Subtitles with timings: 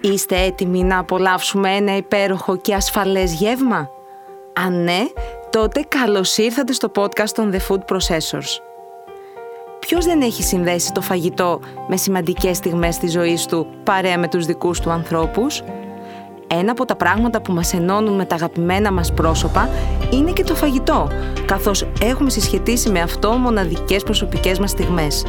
[0.00, 3.90] Είστε έτοιμοι να απολαύσουμε ένα υπέροχο και ασφαλές γεύμα;
[4.52, 5.00] Αν ναι,
[5.50, 8.60] τότε καλώς ήρθατε στο podcast των The Food Processors.
[9.78, 14.46] Ποιος δεν έχει συνδέσει το φαγητό με σημαντικές στιγμές της ζωής του παρέα με τους
[14.46, 15.62] δικούς του ανθρώπους;
[16.46, 19.68] Ένα από τα πράγματα που μας ενώνουν με τα αγαπημένα μας πρόσωπα
[20.12, 21.08] είναι και το φαγητό,
[21.44, 25.24] καθώς έχουμε συσχετίσει με αυτό μοναδικές προσωπικές μας στιγμές.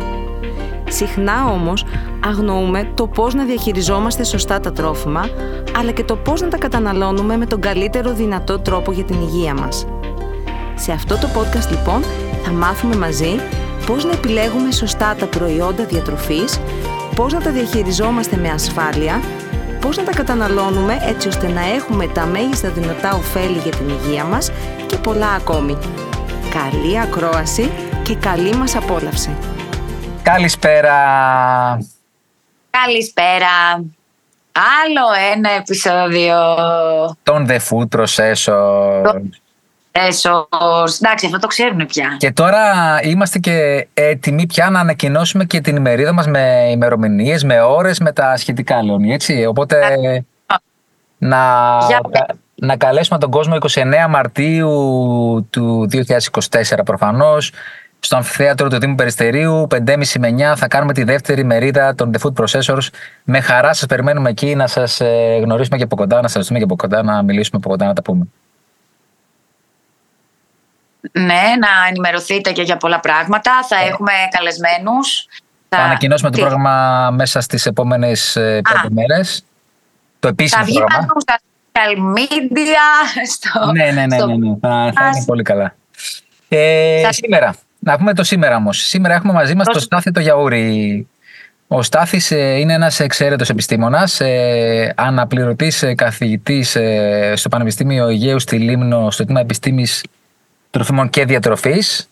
[0.92, 1.86] Συχνά όμως
[2.26, 5.30] αγνοούμε το πώς να διαχειριζόμαστε σωστά τα τρόφιμα,
[5.78, 9.54] αλλά και το πώς να τα καταναλώνουμε με τον καλύτερο δυνατό τρόπο για την υγεία
[9.54, 9.86] μας.
[10.76, 12.04] Σε αυτό το podcast λοιπόν
[12.44, 13.40] θα μάθουμε μαζί
[13.86, 16.60] πώς να επιλέγουμε σωστά τα προϊόντα διατροφής,
[17.16, 19.22] πώς να τα διαχειριζόμαστε με ασφάλεια,
[19.82, 24.24] πώς να τα καταναλώνουμε έτσι ώστε να έχουμε τα μέγιστα δυνατά ωφέλη για την υγεία
[24.24, 24.52] μας
[24.88, 25.78] και πολλά ακόμη.
[26.50, 27.70] Καλή ακρόαση
[28.04, 29.38] και καλή μας απόλαυση!
[30.24, 30.98] Καλησπέρα.
[32.70, 33.48] Καλησπέρα.
[34.52, 36.36] Άλλο ένα επεισόδιο.
[37.24, 39.04] Τον The Food Processor.
[39.92, 40.96] Processors.
[41.02, 42.16] Εντάξει, αυτό το ξέρουν πια.
[42.18, 42.64] Και τώρα
[43.04, 48.12] είμαστε και έτοιμοι πια να ανακοινώσουμε και την ημερίδα μας με ημερομηνίες, με ώρες, με
[48.12, 49.46] τα σχετικά, Λεωνί, έτσι.
[49.46, 49.78] Οπότε
[51.18, 51.78] να,
[52.56, 54.70] να καλέσουμε τον κόσμο 29 Μαρτίου
[55.50, 57.52] του 2024 προφανώς
[58.04, 62.28] στο αμφιθέατρο του Δήμου Περιστερίου, 5.30 με 9 θα κάνουμε τη δεύτερη μερίδα των The
[62.28, 62.88] Food Processors.
[63.24, 66.58] Με χαρά σας περιμένουμε εκεί να σας ε, γνωρίσουμε και από κοντά, να σας δούμε
[66.58, 68.28] και από κοντά, να μιλήσουμε από κοντά, να τα πούμε.
[71.12, 73.52] Ναι, να ενημερωθείτε και για πολλά πράγματα.
[73.68, 73.88] Θα ε.
[73.88, 75.28] έχουμε καλεσμένους.
[75.70, 79.44] Θα, θα ανακοινώσουμε το πρόγραμμα μέσα στις επόμενες πέντε μέρες.
[80.20, 81.08] Το επίσημο θα βγει πρόγραμμα.
[81.18, 81.40] στα
[81.72, 82.86] social media.
[83.34, 84.56] Στο, ναι, ναι, ναι, ναι, ναι.
[84.62, 85.76] Θα, θα είναι πολύ καλά.
[86.50, 88.78] Ε, σήμερα, να πούμε το σήμερα όμως.
[88.88, 91.08] Σήμερα έχουμε μαζί μας το Στάθη το Γιαούρι.
[91.68, 96.78] Ο Στάθης ε, είναι ένας εξαίρετος επιστήμονας, ε, αναπληρωτής ε, καθηγητής
[97.34, 100.04] στο Πανεπιστήμιο Αιγαίου στη Λίμνο, στο τμήμα Επιστήμης
[100.70, 102.10] Τροφίμων και Διατροφής.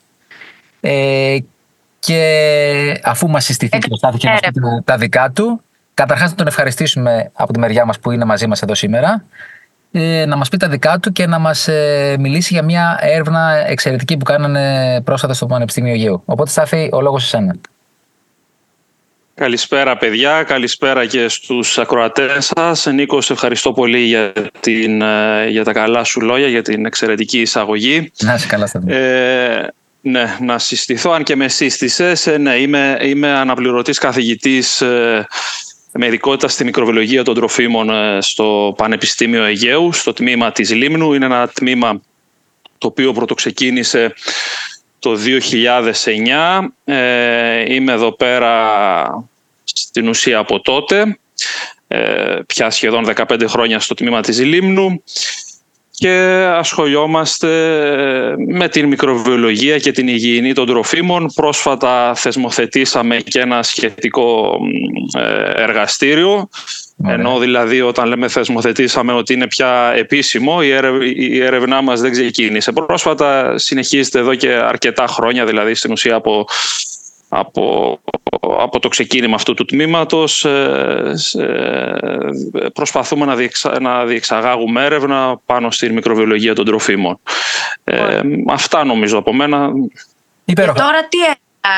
[1.98, 5.62] Και αφού μας συστηθεί το Στάθης και μας πει τα δικά του,
[5.94, 9.24] καταρχάς να τον ευχαριστήσουμε από τη μεριά μας που είναι μαζί μας εδώ σήμερα ε,
[10.26, 14.16] να μας πει τα δικά του και να μας ε, μιλήσει για μια έρευνα εξαιρετική
[14.16, 16.22] που κάνανε πρόσφατα στο Πανεπιστήμιο Αιγαίου.
[16.24, 17.54] Οπότε Στάθη, ο λόγος εσένα.
[19.34, 22.86] Καλησπέρα παιδιά, καλησπέρα και στους ακροατές σας.
[22.86, 27.40] Νίκο, σε ευχαριστώ πολύ για, την, ε, για τα καλά σου λόγια, για την εξαιρετική
[27.40, 28.12] εισαγωγή.
[28.20, 28.92] Να είσαι καλά, Στάθη.
[28.92, 29.66] Ε,
[30.00, 32.26] ναι, να συστηθώ, αν και με σύστησες.
[32.38, 35.26] ναι, είμαι, είμαι αναπληρωτής καθηγητής με
[35.98, 41.12] ειδικότητα στη μικροβιολογία των τροφίμων ε, στο Πανεπιστήμιο Αιγαίου, στο τμήμα της Λίμνου.
[41.12, 42.00] Είναι ένα τμήμα
[42.78, 44.14] το οποίο πρωτοξεκίνησε
[44.98, 45.18] το
[46.58, 46.68] 2009.
[46.84, 49.26] Ε, είμαι εδώ πέρα
[49.64, 51.18] στην ουσία από τότε,
[51.88, 55.02] ε, πια σχεδόν 15 χρόνια στο τμήμα της Λίμνου
[56.00, 57.48] και ασχολιόμαστε
[58.48, 61.32] με την μικροβιολογία και την υγιεινή των τροφίμων.
[61.34, 64.58] Πρόσφατα θεσμοθετήσαμε και ένα σχετικό
[65.18, 66.48] ε, εργαστήριο,
[67.06, 70.58] ενώ δηλαδή όταν λέμε θεσμοθετήσαμε ότι είναι πια επίσημο,
[71.14, 72.72] η έρευνά μας δεν ξεκίνησε.
[72.72, 76.46] Πρόσφατα συνεχίζεται εδώ και αρκετά χρόνια, δηλαδή στην ουσία από
[77.32, 77.98] από,
[78.40, 81.14] από το ξεκίνημα αυτού του τμήματος ε,
[82.72, 87.20] προσπαθούμε να, διεξα, να διεξαγάγουμε έρευνα πάνω στη μικροβιολογία των τροφίμων.
[87.84, 89.70] Ε, αυτά νομίζω από μένα.
[90.44, 91.18] Και τώρα τι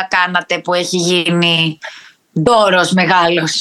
[0.09, 1.79] κάνατε που έχει γίνει
[2.41, 3.61] ντόρος μεγάλος;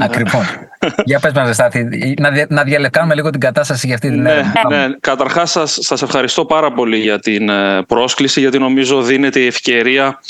[0.00, 0.44] Ακριβώς.
[1.04, 4.68] Για πες μας Στάθη, να, να διαλεκάνουμε λίγο την κατάσταση για αυτή την ναι, έρευνα.
[4.68, 9.46] Ναι, καταρχάς σας, σας ευχαριστώ πάρα πολύ για την ε, πρόσκληση γιατί νομίζω δίνεται η
[9.46, 10.20] ευκαιρία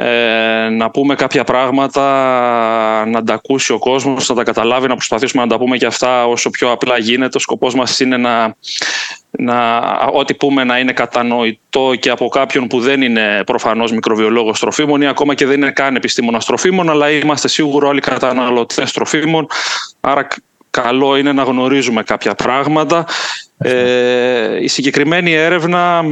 [0.00, 2.02] ε, να πούμε κάποια πράγματα,
[3.06, 6.26] να τα ακούσει ο κόσμος, να τα καταλάβει, να προσπαθήσουμε να τα πούμε και αυτά
[6.26, 7.36] όσο πιο απλά γίνεται.
[7.36, 8.54] Ο σκοπός μας είναι να,
[9.30, 9.78] να
[10.12, 15.06] ό,τι πούμε να είναι κατανοητό και από κάποιον που δεν είναι προφανώς μικροβιολόγος τροφίμων ή
[15.06, 19.46] ακόμα και δεν είναι καν επιστήμονας τροφίμων, αλλά είμαστε σίγουρο όλοι καταναλωτές τροφίμων,
[20.00, 20.26] άρα
[20.70, 23.06] καλό είναι να γνωρίζουμε κάποια πράγματα.
[23.58, 26.02] Ε, η συγκεκριμένη έρευνα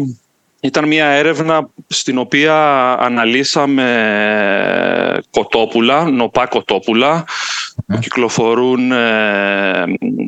[0.60, 2.56] ήταν μια έρευνα στην οποία
[3.00, 3.84] αναλύσαμε
[5.30, 7.24] κοτόπουλα, νοπά κοτόπουλα
[7.86, 9.84] που κυκλοφορούν ε,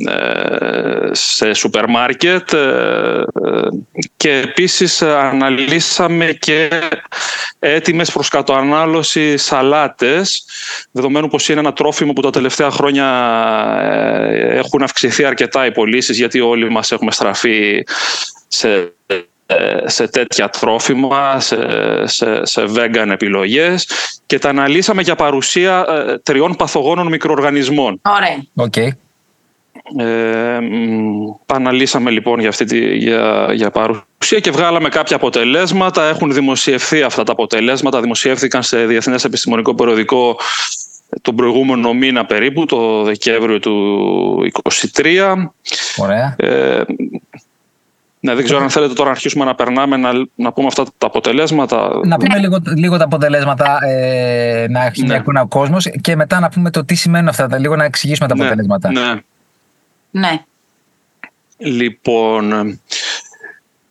[0.06, 3.24] ε, σε σούπερ μάρκετ ε,
[4.16, 6.68] και επίσης αναλύσαμε και
[7.58, 10.44] έτοιμες προς κατοανάλωση σαλάτες
[10.90, 13.06] δεδομένου πως είναι ένα τρόφιμο που τα τελευταία χρόνια
[14.38, 17.84] έχουν αυξηθεί αρκετά οι πωλήσεις γιατί όλοι μας έχουμε στραφεί
[18.48, 18.92] σε
[19.84, 21.56] σε τέτοια τρόφιμα, σε,
[22.06, 23.88] σε, σε vegan επιλογές
[24.26, 28.00] και τα αναλύσαμε για παρουσία ε, τριών παθογόνων μικροοργανισμών.
[28.02, 28.68] Ωραία.
[28.68, 28.88] Okay.
[29.96, 30.58] Ε,
[31.46, 36.08] παναλύσαμε λοιπόν για, αυτή τη, για, για παρουσία και βγάλαμε κάποια αποτελέσματα.
[36.08, 38.00] Έχουν δημοσιευθεί αυτά τα αποτελέσματα.
[38.00, 40.36] Δημοσιεύθηκαν σε Διεθνές Επιστημονικό Περιοδικό
[41.22, 44.50] τον προηγούμενο μήνα περίπου, το Δεκέμβριο του
[44.92, 45.34] 2023.
[45.96, 46.36] Ωραία.
[46.38, 46.82] Ε,
[48.20, 51.06] ναι, δεν ξέρω αν θέλετε τώρα να αρχίσουμε να περνάμε να, να πούμε αυτά τα
[51.06, 52.00] αποτελέσματα.
[52.04, 55.20] Να πούμε λίγο, λίγο τα αποτελέσματα, ε, να έχει μια ναι.
[55.20, 58.36] εικόνα ο κόσμος και μετά να πούμε το τι σημαίνουν αυτά, λίγο να εξηγήσουμε τα
[58.36, 58.90] ναι, αποτελέσματα.
[58.92, 59.20] Ναι.
[60.10, 60.42] ναι.
[61.58, 62.78] Λοιπόν,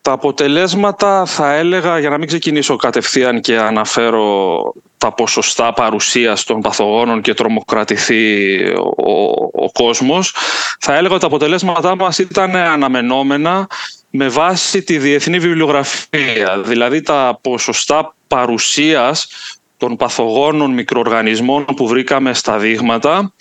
[0.02, 6.62] τα αποτελέσματα θα έλεγα, για να μην ξεκινήσω κατευθείαν και αναφέρω τα ποσοστά παρουσίας των
[6.62, 8.64] παθογόνων και τρομοκρατηθεί
[8.98, 9.22] ο,
[9.54, 10.36] ο κόσμος,
[10.80, 13.68] θα έλεγα ότι τα αποτελέσματά μας ήταν αναμενόμενα
[14.20, 16.62] με βάση τη διεθνή βιβλιογραφία.
[16.66, 19.28] Δηλαδή τα ποσοστά παρουσίας
[19.78, 23.34] των παθογόνων μικροοργανισμών που βρήκαμε στα δείγματα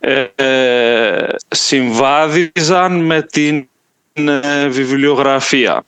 [0.00, 3.68] ε, ε συμβάδιζαν με την
[4.12, 5.84] ε, βιβλιογραφία.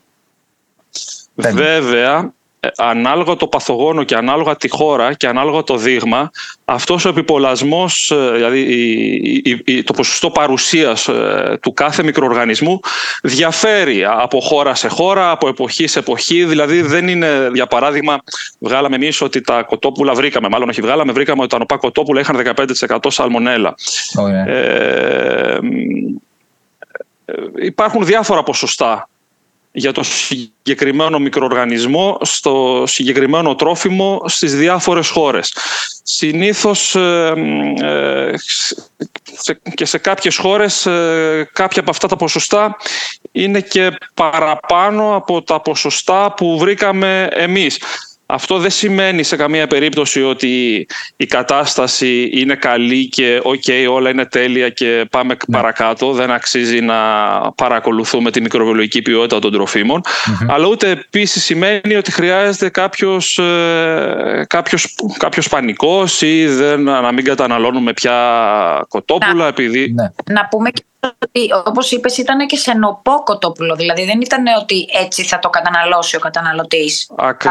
[1.35, 2.33] Βέβαια, ε,
[2.77, 6.31] ανάλογα το παθογόνο και ανάλογα τη χώρα και ανάλογα το δείγμα,
[6.65, 12.81] αυτός ο επιπολασμός, ε, δηλαδή το ποσοστό παρουσίας ε, του κάθε μικροοργανισμού
[13.23, 16.45] διαφέρει από χώρα σε χώρα, από εποχή σε εποχή.
[16.45, 18.19] Δηλαδή δεν είναι, για παράδειγμα,
[18.59, 22.55] βγάλαμε εμείς ότι τα κοτόπουλα βρήκαμε, μάλλον όχι βγάλαμε, βρήκαμε ότι τα νοπά κοτόπουλα είχαν
[22.89, 23.75] 15% σαλμονέλα.
[24.47, 25.59] Ε,
[27.63, 29.09] υπάρχουν διάφορα ποσοστά
[29.73, 35.55] για το συγκεκριμένο μικροοργανισμό στο συγκεκριμένο τρόφιμο στις διάφορες χώρες.
[36.03, 37.33] Συνήθως ε,
[37.81, 38.33] ε,
[39.75, 42.77] και σε κάποιες χώρες ε, κάποια από αυτά τα ποσοστά
[43.33, 47.79] είναι και παραπάνω από τα ποσοστά που βρήκαμε εμείς.
[48.33, 50.87] Αυτό δεν σημαίνει σε καμία περίπτωση ότι
[51.17, 55.57] η κατάσταση είναι καλή και οκ, όλα είναι τέλεια και πάμε ναι.
[55.57, 56.13] παρακάτω.
[56.13, 56.97] Δεν αξίζει να
[57.55, 60.01] παρακολουθούμε τη μικροβιολογική ποιότητα των τροφιμων
[60.49, 67.25] Αλλά ούτε επίσης σημαίνει ότι χρειάζεται κάποιος, ε, κάποιος, κάποιος πανικός ή δεν, να μην
[67.25, 69.47] καταναλώνουμε πια κοτόπουλα.
[69.47, 69.93] επειδή...
[69.95, 70.35] Ναι.
[70.35, 74.87] Να πούμε και ότι όπως είπες ήταν και σε νωπό κοτόπουλο, δηλαδή δεν ήταν ότι
[75.03, 77.11] έτσι θα το καταναλώσει ο καταναλωτής.
[77.17, 77.51] Ακρι...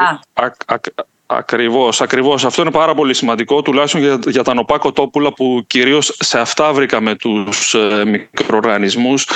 [1.31, 2.45] Ακριβώς, ακριβώς.
[2.45, 6.73] Αυτό είναι πάρα πολύ σημαντικό, τουλάχιστον για, για τα νοπά κοτόπουλα που κυρίως σε αυτά
[6.73, 9.27] βρήκαμε τους ε, μικροοργανισμούς.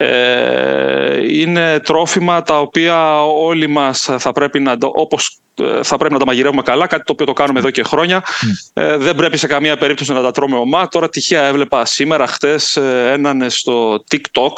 [0.00, 6.18] Ε, είναι τρόφιμα τα οποία όλοι μας θα πρέπει να, όπως ε, θα πρέπει να
[6.18, 8.22] τα μαγειρεύουμε καλά, κάτι το οποίο το κάνουμε εδώ και χρόνια.
[8.72, 10.88] Ε, δεν πρέπει σε καμία περίπτωση να τα τρώμε ομά.
[10.88, 14.52] Τώρα τυχαία έβλεπα σήμερα, χτες, ε, έναν στο TikTok,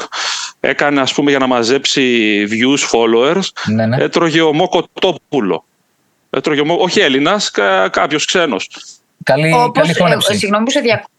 [0.60, 3.96] έκανε ας πούμε για να μαζέψει views, followers, ναι, ναι.
[4.02, 5.64] έτρωγε ομό κοτόπουλο.
[6.30, 7.50] Έτρωγε ομό, όχι Έλληνας,
[7.90, 8.68] κάποιος ξένος.
[9.24, 10.32] Καλή, Όπως, καλή χώνευση.
[10.32, 11.10] Ε, συγγνώμη που σε διακόπτω.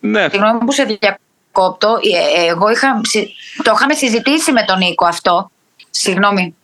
[0.00, 0.28] Ναι, ναι.
[0.30, 1.23] Συγγνώμη που σε διακόπτω.
[2.48, 3.00] Εγώ είχα,
[3.62, 5.50] το είχαμε συζητήσει με τον Νίκο αυτό.
[5.90, 6.54] Συγγνώμη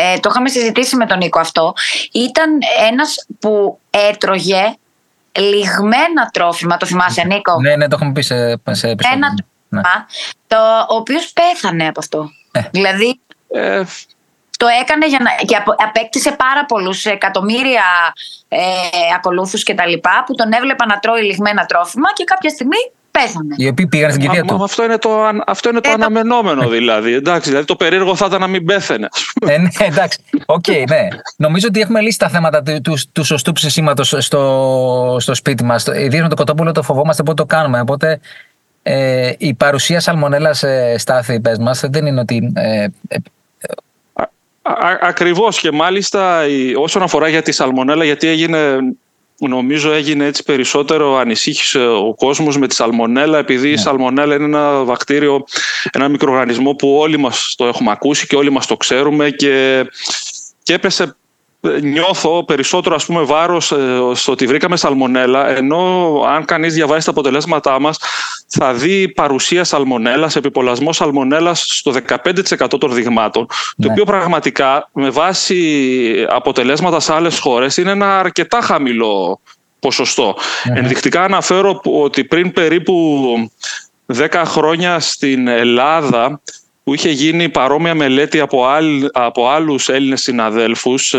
[0.00, 1.74] ε, το είχαμε συζητήσει με τον Νίκο αυτό,
[2.12, 2.58] ήταν
[2.90, 4.74] ένας που έτρωγε
[5.38, 9.16] λιγμένα τρόφιμα, το θυμάσαι Νίκο; Ναι, ναι, το έχουμε πει σε, σε επεισόδιο.
[9.16, 9.34] Ένα
[9.68, 9.80] ναι.
[9.80, 10.06] τρόφιμα,
[10.46, 10.56] το,
[10.88, 12.30] ο οποίος πέθανε από αυτό.
[12.52, 12.60] Ε.
[12.70, 13.82] Δηλαδή, ε.
[14.56, 17.84] το έκανε για να, και απέκτησε πάρα πολλούς εκατομμύρια
[18.48, 18.58] ε,
[19.14, 22.90] ακολούθους και τα λοιπά, που τον έβλεπα να τρώει ληγμένα τρόφιμα και κάποια στιγμή
[23.22, 23.54] πέθανε.
[23.56, 24.62] Οι οποίοι πήγαν στην κηδεία του.
[24.62, 25.10] αυτό είναι το,
[25.46, 27.14] αυτό είναι το ε, αναμενόμενο δηλαδή.
[27.14, 29.08] Εντάξει, δηλαδή το περίεργο θα ήταν να μην πέθανε.
[29.46, 30.18] ε, ναι, εντάξει.
[30.46, 31.08] OK, okay, ναι.
[31.36, 35.86] Νομίζω ότι έχουμε λύσει τα θέματα του, του, του σωστού ψησίματος στο, στο σπίτι μας.
[35.86, 37.80] Ιδίως με το κοτόπουλο το φοβόμαστε πότε το κάνουμε.
[37.80, 38.20] Οπότε
[38.82, 42.52] ε, η παρουσία σαλμονέλας ε, στάθη, πες μας, δεν είναι ότι.
[42.54, 43.16] Ε, ε,
[45.00, 46.40] ακριβώς και μάλιστα
[46.76, 48.58] όσον αφορά για τη σαλμονέλα γιατί έγινε
[49.38, 53.76] νομίζω έγινε έτσι περισσότερο ανησύχησε ο κόσμος με τη σαλμονέλα επειδή η ναι.
[53.76, 55.44] σαλμονέλα είναι ένα βακτήριο,
[55.90, 59.86] ένα μικροοργανισμό που όλοι μας το έχουμε ακούσει και όλοι μας το ξέρουμε και,
[60.62, 61.16] και έπεσε
[61.82, 67.10] νιώθω περισσότερο ας πούμε βάρος ε, στο ότι βρήκαμε σαλμονέλα ενώ αν κανείς διαβάσει τα
[67.10, 67.98] αποτελέσματά μας
[68.48, 73.90] θα δει παρουσία σαλμονέλας, επιπολασμό σαλμονέλας στο 15% των δειγμάτων το ναι.
[73.90, 79.40] οποίο πραγματικά με βάση αποτελέσματα σε άλλες χώρες είναι ένα αρκετά χαμηλό
[79.78, 80.36] ποσοστό.
[80.72, 80.78] Ναι.
[80.78, 83.24] Ενδεικτικά αναφέρω ότι πριν περίπου
[84.14, 86.40] 10 χρόνια στην Ελλάδα
[86.88, 91.18] που είχε γίνει παρόμοια μελέτη από, άλλ, από άλλους Έλληνες συναδέλφους, ε,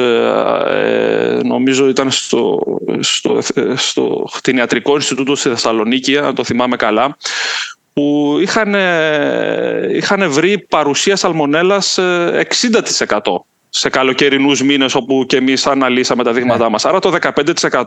[0.68, 2.60] ε, νομίζω ήταν στο,
[3.00, 3.40] στο,
[3.76, 7.18] στο Κτηνιατρικό Ινστιτούτο στη Θεσσαλονίκη, αν το θυμάμαι καλά,
[7.94, 8.76] που είχαν,
[9.96, 13.20] είχαν βρει παρουσία σαλμονέλας 60% ε,
[13.70, 16.70] σε καλοκαιρινούς μήνες όπου και εμείς αναλύσαμε τα δείγματά ναι.
[16.70, 16.86] μας.
[16.86, 17.84] Άρα το 15%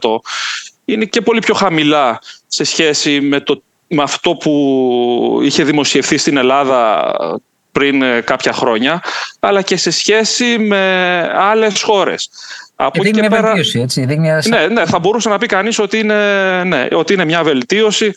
[0.84, 3.62] είναι και πολύ πιο χαμηλά σε σχέση με το
[3.94, 7.14] με αυτό που είχε δημοσιευθεί στην Ελλάδα
[7.72, 9.02] πριν ε, κάποια χρόνια,
[9.40, 12.30] αλλά και σε σχέση με άλλες χώρες.
[12.76, 13.42] Από δείχνει μια πέρα...
[13.42, 14.04] βελτίωση, έτσι.
[14.04, 18.14] Δείχνει Ναι, ναι, θα μπορούσε να πει κανείς ότι είναι, ναι, ότι είναι μια βελτίωση.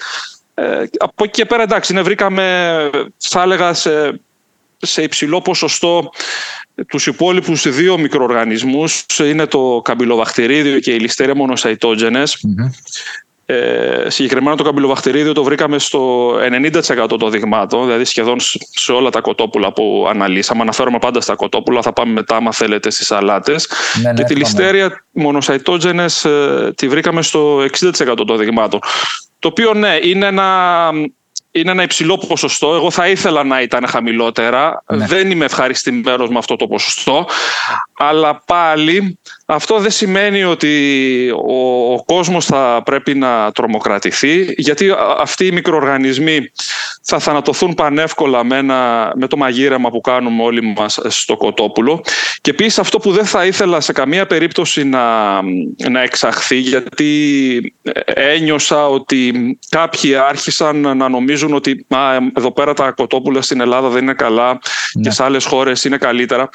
[0.53, 4.19] Ε, από εκεί και πέρα, εντάξει, ναι, βρήκαμε, θα έλεγα, σε,
[4.77, 6.09] σε υψηλό ποσοστό
[6.87, 12.45] τους υπόλοιπους δύο μικροοργανισμούς είναι το καμπυλοβακτηρίδιο και η ληστέρια μονοσαϊτόγενες.
[13.47, 18.37] Ε, συγκεκριμένα το καμπυλοβακτηρίδιο το βρήκαμε στο 90% των δειγμάτων, δηλαδή σχεδόν
[18.69, 20.61] σε όλα τα κοτόπουλα που αναλύσαμε.
[20.61, 23.69] Αναφέρομαι πάντα στα κοτόπουλα, θα πάμε μετά, άμα θέλετε, στις σαλάτες.
[24.01, 28.79] Ναι, ναι, και τη ληστέρια μονοσαϊτόγενες ε, τη βρήκαμε στο 60% των δειγμάτων.
[29.39, 30.89] Το οποίο, ναι, είναι ένα
[31.55, 32.73] είναι ένα υψηλό ποσοστό.
[32.73, 34.83] Εγώ θα ήθελα να ήταν χαμηλότερα.
[34.93, 35.05] Ναι.
[35.05, 37.27] Δεν είμαι ευχαριστημένος με αυτό το ποσοστό.
[37.97, 40.73] Αλλά πάλι αυτό δεν σημαίνει ότι
[41.47, 44.53] ο, ο κόσμος θα πρέπει να τρομοκρατηθεί.
[44.57, 46.51] Γιατί αυτοί οι μικροοργανισμοί
[47.01, 48.61] θα θανατωθούν πανεύκολα με,
[49.15, 52.03] με το μαγείρεμα που κάνουμε όλοι μας στο κοτόπουλο.
[52.41, 55.41] Και επίσης αυτό που δεν θα ήθελα σε καμία περίπτωση να,
[55.89, 57.73] να εξαχθεί γιατί
[58.05, 59.33] ένιωσα ότι
[59.69, 61.99] κάποιοι άρχισαν να νομίζουν ότι α,
[62.37, 64.59] εδώ πέρα τα κοτόπουλα στην Ελλάδα δεν είναι καλά
[64.93, 65.01] ναι.
[65.01, 66.49] και σε άλλες χώρες είναι καλύτερα.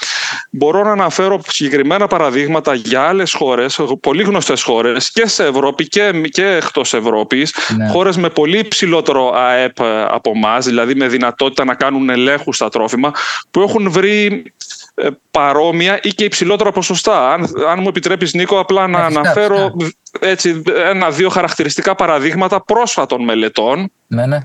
[0.50, 6.12] Μπορώ να αναφέρω συγκεκριμένα παραδείγματα για άλλες χώρες, πολύ γνωστές χώρες και σε Ευρώπη και,
[6.30, 7.88] και εκτός Ευρώπης, ναι.
[7.88, 13.12] χώρες με πολύ υψηλότερο ΑΕΠ από εμάς, δηλαδή με δυνατότητα να κάνουν ελέγχους στα τρόφιμα,
[13.50, 14.52] που έχουν βρει
[14.94, 17.32] ε, παρόμοια ή και υψηλότερα ποσοστά.
[17.32, 19.76] Αν, αν μου επιτρέπεις Νίκο, απλά να αναφέρω
[20.20, 24.38] έτσι, ένα-δύο χαρακτηριστικά παραδείγματα πρόσφατων μελετών ναι, ναι.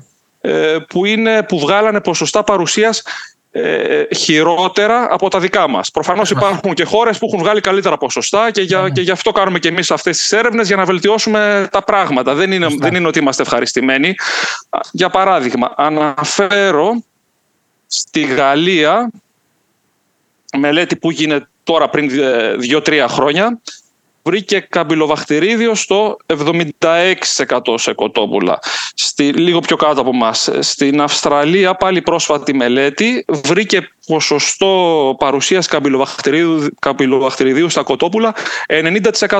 [0.47, 3.03] Ε, που, είναι, που βγάλανε ποσοστά παρουσίας
[3.51, 5.91] ε, χειρότερα από τα δικά μας.
[5.91, 9.59] Προφανώς υπάρχουν και χώρες που έχουν βγάλει καλύτερα ποσοστά και, για, και γι' αυτό κάνουμε
[9.59, 12.33] και εμείς αυτές τις έρευνες για να βελτιώσουμε τα πράγματα.
[12.33, 14.15] Δεν είναι, δεν είναι ότι είμαστε ευχαριστημένοι.
[14.91, 17.03] Για παράδειγμα, αναφέρω
[17.87, 19.11] στη Γαλλία
[20.57, 22.09] μελέτη που γίνεται τώρα πριν
[22.71, 23.61] 2-3 ε, χρόνια
[24.25, 26.17] βρήκε καμπυλοβακτηρίδιο στο
[26.79, 28.59] 76% σε κοτόπουλα.
[28.93, 30.49] Στη, λίγο πιο κάτω από εμάς.
[30.59, 38.35] Στην Αυστραλία, πάλι πρόσφατη μελέτη, βρήκε ποσοστό παρουσίας καμπυλοβακτηριδίου, καμπυλοβακτηριδίου στα κοτόπουλα
[39.27, 39.39] 90%.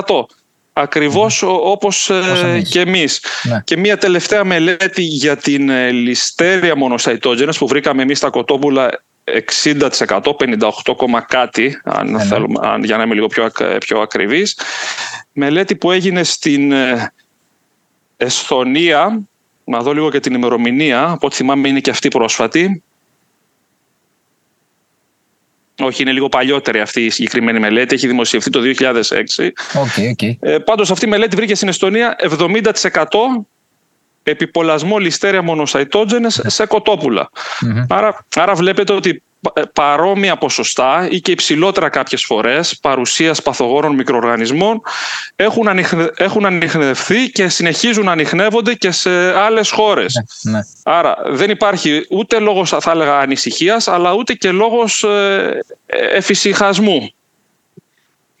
[0.78, 1.48] Ακριβώς mm.
[1.48, 3.20] όπως ε, και εμείς.
[3.42, 3.60] Ναι.
[3.64, 9.02] Και μια τελευταία μελέτη για την ε, ληστέρια μονοσαϊτόγενες που βρήκαμε εμείς στα κοτόπουλα
[9.54, 12.24] 60%, 58, κάτι, αν ναι, ναι.
[12.24, 14.58] θέλουμε, αν, για να είμαι λίγο πιο, πιο ακριβής.
[15.32, 17.12] Μελέτη που έγινε στην ε,
[18.16, 19.20] Εσθονία,
[19.64, 22.82] να δω λίγο και την ημερομηνία, από ό,τι θυμάμαι είναι και αυτή πρόσφατη.
[25.78, 27.94] Όχι, είναι λίγο παλιότερη αυτή η συγκεκριμένη μελέτη.
[27.94, 28.92] Έχει δημοσιευθεί το 2006.
[28.92, 30.36] Okay, okay.
[30.40, 32.62] Ε, πάντως αυτή η μελέτη βρήκε στην Εστονία 70%
[34.30, 37.30] επιπολασμό ληστέρια μονοσαϊτότζενες σε κοτόπουλα.
[37.88, 39.22] Άρα, άρα βλέπετε ότι
[39.54, 44.80] ε, παρόμοια ποσοστά ή και υψηλότερα κάποιες φορές παρουσίας παθογόνων μικροοργανισμών
[45.36, 50.22] έχουν, ανιχνε, έχουν ανιχνευθεί και συνεχίζουν να ανιχνεύονται και σε άλλες χώρες.
[50.42, 50.60] Ναι, ναι.
[50.82, 57.10] Άρα δεν υπάρχει ούτε λόγος θα έλεγα ανησυχίας αλλά ούτε και λόγος ε, εφησυχασμού.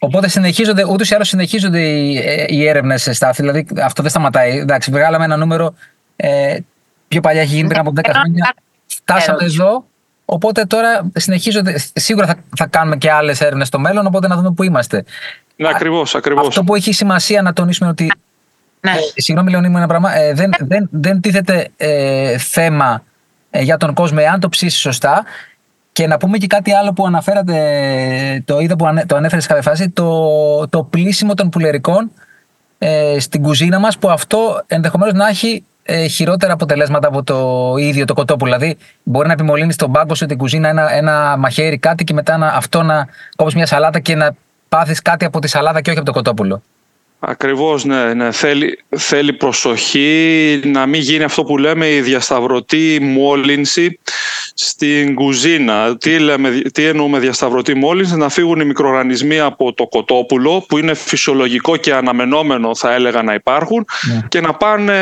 [0.06, 3.42] Οπότε συνεχίζονται, ούτως ή άλλως συνεχίζονται οι, ε, οι έρευνες σε στάθη.
[3.42, 4.58] Δηλαδή αυτό δεν σταματάει.
[4.58, 5.74] Εντάξει, βγάλαμε ένα νούμερο.
[6.16, 6.58] Ε,
[7.08, 8.54] πιο παλιά έχει γίνει πριν από 10 χρόνια.
[8.86, 9.84] Φτάσαμε εδώ.
[10.24, 11.82] Οπότε τώρα συνεχίζονται.
[11.94, 14.06] Σίγουρα θα, θα κάνουμε και άλλες έρευνες στο μέλλον.
[14.06, 15.04] Οπότε να δούμε πού είμαστε.
[15.56, 16.14] Ναι, ακριβώς.
[16.14, 16.46] Ακριβώς.
[16.46, 18.12] Αυτό που έχει σημασία να τονίσουμε ότι.
[18.80, 18.90] Ναι.
[18.90, 20.16] Ε, συγγνώμη, Λεωνί μου, ένα πράγμα.
[20.16, 23.02] Ε, δεν, δεν, δεν τίθεται ε, θέμα
[23.50, 25.24] ε, για τον κόσμο εάν το ψήσει σωστά.
[25.96, 27.56] Και να πούμε και κάτι άλλο που αναφέρατε,
[28.44, 32.10] το είδα που το ανέφερες σε κάποια φάση, το, το πλήσιμο των πουλερικών
[32.78, 38.04] ε, στην κουζίνα μας που αυτό ενδεχομένως να έχει ε, χειρότερα αποτελέσματα από το ίδιο
[38.04, 38.56] το κοτόπουλο.
[38.56, 42.36] Δηλαδή, μπορεί να επιμολύνεις στον πάγκο σου την κουζίνα ένα, ένα μαχαίρι, κάτι και μετά
[42.36, 44.30] να, αυτό να κόψεις μια σαλάτα και να
[44.68, 46.62] πάθεις κάτι από τη σαλάτα και όχι από το κοτόπουλο.
[47.18, 48.32] Ακριβώς, ναι, ναι.
[48.32, 53.98] Θέλει, θέλει προσοχή να μην γίνει αυτό που λέμε η διασταυρωτή μόλυνση
[54.54, 55.96] στην κουζίνα.
[55.96, 60.94] Τι, λέμε, τι εννοούμε διασταυρωτή μόλυνση, να φύγουν οι μικροοργανισμοί από το κοτόπουλο που είναι
[60.94, 64.22] φυσιολογικό και αναμενόμενο θα έλεγα να υπάρχουν ναι.
[64.28, 64.94] και να πάνε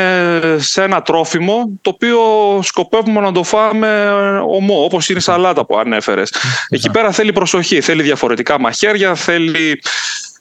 [0.57, 2.19] σε ένα τρόφιμο το οποίο
[2.61, 4.09] σκοπεύουμε να το φάμε
[4.47, 6.31] ομό όπως είναι η σαλάτα που ανέφερες.
[6.31, 6.77] Ναι.
[6.77, 10.34] Εκεί πέρα θέλει προσοχή, θέλει διαφορετικά μαχαίρια, θέλει ε,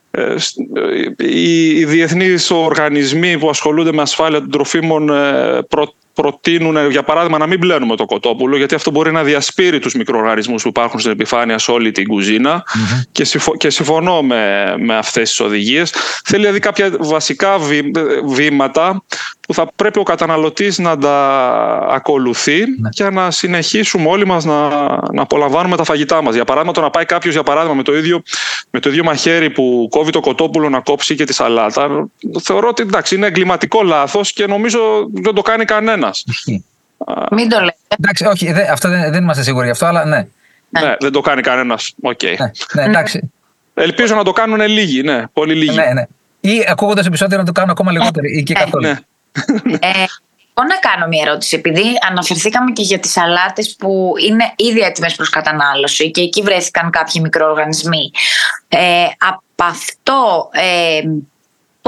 [1.18, 5.62] οι διεθνείς οργανισμοί που ασχολούνται με ασφάλεια των τροφίμων ε,
[6.14, 10.62] προτείνουν, για παράδειγμα, να μην μπλένουμε το κοτόπουλο, γιατί αυτό μπορεί να διασπείρει τους μικροοργανισμούς
[10.62, 12.64] που υπάρχουν στην επιφάνεια σε όλη την κουζίνα.
[13.12, 15.92] Και, και συμφωνώ με, με αυτές τις οδηγίες.
[16.24, 17.58] Θέλει δηλαδή κάποια βασικά
[18.24, 19.02] βήματα
[19.46, 21.16] που θα πρέπει ο καταναλωτής να τα
[21.90, 22.88] ακολουθεί ναι.
[22.88, 24.68] και να συνεχίσουμε όλοι μας να,
[25.12, 26.34] να απολαμβάνουμε τα φαγητά μας.
[26.34, 28.22] Για παράδειγμα, το να πάει κάποιος για παράδειγμα με το, ίδιο,
[28.70, 32.08] με το ίδιο μαχαίρι που κόβει το κοτόπουλο να κόψει και τη σαλάτα,
[32.42, 34.80] θεωρώ ότι εντάξει, είναι εγκληματικό λάθος και νομίζω
[35.12, 35.64] δεν το κάνει
[36.04, 36.24] κανένας.
[37.36, 37.76] Μην το λέτε.
[37.98, 40.26] Εντάξει, όχι, δε, αυτό δεν, δεν είμαστε σίγουροι γι' αυτό, αλλά ναι.
[40.68, 41.94] Ναι, δεν το κάνει κανένας.
[42.02, 42.36] Okay.
[42.38, 43.32] Ναι, ναι, εντάξει.
[43.74, 45.76] Ελπίζω να το κάνουν λίγοι, ναι, πολύ λίγοι.
[45.76, 46.04] Ναι, ναι.
[46.40, 48.86] Ή ακούγοντας επεισόδιο να το κάνουν ακόμα λιγότερο ή και ε, καθόλου.
[48.86, 48.98] Ναι.
[49.72, 50.04] Ε,
[50.56, 55.14] εγώ να κάνω μια ερώτηση, επειδή αναφερθήκαμε και για τις σαλάτες που είναι ήδη έτοιμες
[55.14, 58.10] προς κατανάλωση και εκεί βρέθηκαν κάποιοι μικροοργανισμοί.
[58.68, 61.00] Ε, από αυτό ε,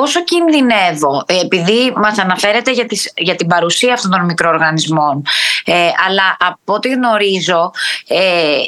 [0.01, 5.23] πόσο κινδυνεύω, ε, επειδή μας αναφέρετε για, τις, για την παρουσία αυτών των μικροοργανισμών,
[5.65, 7.71] ε, αλλά από ό,τι γνωρίζω
[8.09, 8.59] ε,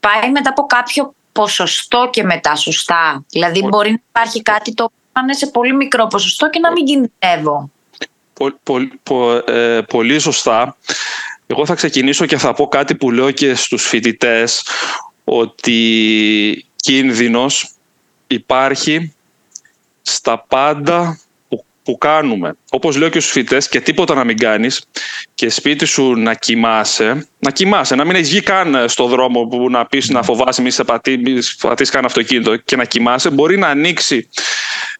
[0.00, 3.24] πάει μετά από κάποιο ποσοστό και μετά σωστά.
[3.28, 6.84] Δηλαδή μπορεί να υπάρχει κάτι το οποίο είναι σε πολύ μικρό ποσοστό και να μην
[6.84, 7.70] κινδυνεύω
[9.46, 10.76] ε, πολύ σωστά.
[11.46, 14.66] Εγώ θα ξεκινήσω και θα πω κάτι που λέω και στους φοιτητές
[15.24, 17.70] ότι κίνδυνος
[18.26, 19.14] υπάρχει
[20.02, 21.18] στα πάντα
[21.84, 22.56] που, κάνουμε.
[22.70, 24.84] Όπως λέω και στους φοιτητές και τίποτα να μην κάνεις
[25.34, 29.70] και σπίτι σου να κοιμάσαι, να κοιμάσαι, να μην έχει βγει καν στο δρόμο που
[29.70, 34.28] να πεις να φοβάσαι μη σε πατήσεις καν αυτοκίνητο και να κοιμάσαι μπορεί να ανοίξει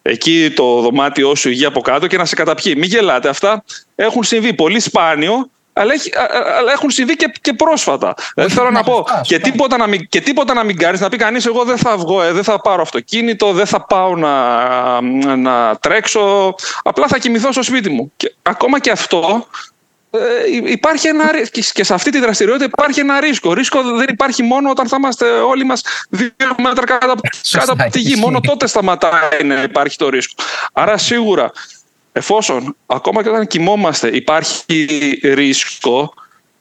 [0.01, 2.73] εκεί το δωμάτιό σου υγεία από κάτω και να σε καταπιεί.
[2.77, 3.63] Μην γελάτε, αυτά
[3.95, 5.93] έχουν συμβεί πολύ σπάνιο, αλλά,
[6.73, 8.13] έχουν συμβεί και, και πρόσφατα.
[8.35, 11.17] Δεν θέλω να πω και τίποτα να μην, και τίποτα να μην κάνεις, να πει
[11.17, 15.01] κανείς εγώ δεν θα βγω, ε, δεν θα πάρω αυτοκίνητο, δεν θα πάω να,
[15.35, 18.11] να τρέξω, απλά θα κοιμηθώ στο σπίτι μου.
[18.17, 19.47] Και ακόμα και αυτό
[20.09, 21.31] ε, υπάρχει ένα,
[21.73, 23.53] και σε αυτή τη δραστηριότητα υπάρχει ένα ρίσκο.
[23.53, 27.15] Ρίσκο δεν υπάρχει μόνο όταν θα είμαστε όλοι μας δύο μέτρα κάτω,
[27.51, 28.15] κάτω από τη γη.
[28.15, 30.43] Μόνο τότε σταματάει να υπάρχει το ρίσκο.
[30.73, 31.51] Άρα σίγουρα
[32.13, 36.13] εφόσον ακόμα και όταν κοιμόμαστε υπάρχει ρίσκο,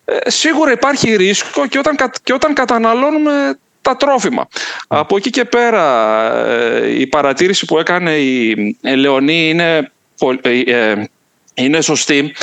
[0.05, 4.49] ε, σίγουρα υπάρχει ρίσκο και όταν, και όταν καταναλώνουμε τα τρόφιμα.
[4.89, 5.87] Από εκεί και πέρα
[6.47, 9.91] ε, η παρατήρηση που έκανε η Λεωνή είναι,
[11.55, 12.35] είναι σωστή.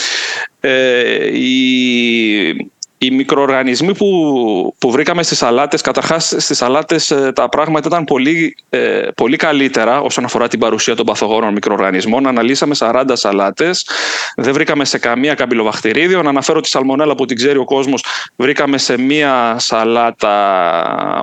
[0.60, 7.88] Ε, η, οι μικροοργανισμοί που, που βρήκαμε στις σαλάτες, καταρχάς στις σαλάτες ε, τα πράγματα
[7.88, 12.28] ήταν πολύ, ε, πολύ καλύτερα όσον αφορά την παρουσία των παθογόνων μικροοργανισμών.
[12.28, 13.88] Αναλύσαμε 40 σαλάτες,
[14.36, 16.22] δεν βρήκαμε σε καμία καμπυλοβακτηρίδιο.
[16.22, 18.04] Να αναφέρω τη σαλμονέλα που την ξέρει ο κόσμος,
[18.36, 20.36] βρήκαμε σε μία σαλάτα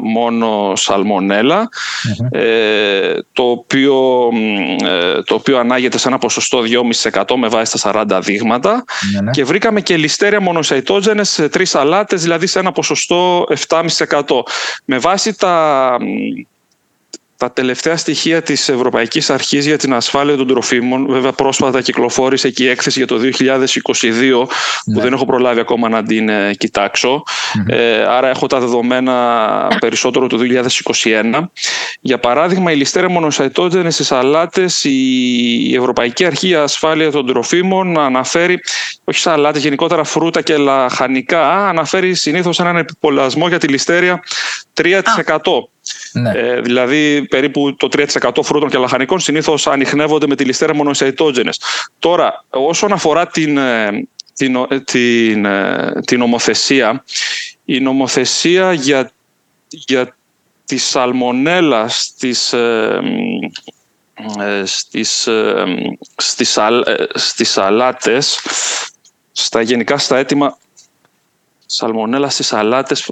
[0.02, 0.72] μόνο
[2.30, 4.28] ε, το, οποίο,
[4.84, 6.62] ε, το οποίο ανάγεται σε ένα ποσοστό
[7.12, 9.30] 2,5% με βάση τα 40 δείγματα ναι, ναι.
[9.30, 14.42] και βρήκαμε και ληστέρια μονοσαϊτόζενες σε σαλάτες, δηλαδή σε ένα ποσοστό 7,5%.
[14.84, 15.98] Με βάση τα,
[17.36, 22.64] τα τελευταία στοιχεία της Ευρωπαϊκής Αρχής για την Ασφάλεια των Τροφίμων, βέβαια πρόσφατα κυκλοφόρησε και
[22.64, 24.46] η έκθεση για το 2022,
[24.84, 25.02] που ναι.
[25.02, 27.22] δεν έχω προλάβει ακόμα να την ε, κοιταξω
[27.66, 30.38] ε, άρα έχω τα δεδομένα περισσότερο του
[30.92, 31.40] 2021.
[32.00, 38.60] Για παράδειγμα, η ληστέρια μονοσαϊτότζενες στις σαλάτες, η Ευρωπαϊκή Αρχή για Ασφάλεια των Τροφίμων αναφέρει,
[39.04, 44.22] όχι σαλάτες, γενικότερα φρούτα και λαχανικά, αναφέρει συνήθως έναν επιπολασμό για τη ληστέρια
[44.74, 45.00] 3%.
[46.12, 46.30] Ναι.
[46.34, 51.60] Ε, δηλαδή περίπου το 3% φρούτων και λαχανικών συνήθως ανοιχνεύονται με τη ληστέρα μονοσαϊτότζενες.
[51.98, 55.46] Τώρα, όσον αφορά την, ε, την, ε, την,
[56.04, 57.04] την νομοθεσία,
[57.64, 59.10] η νομοθεσία για,
[59.68, 60.16] για
[60.64, 62.54] τη σαλμονέλα στις,
[64.64, 65.28] στις,
[66.16, 66.58] στις,
[67.14, 68.40] στις σαλάτες,
[69.32, 70.58] στα γενικά στα έτοιμα
[71.66, 73.10] σαλμονέλα στις σαλάτες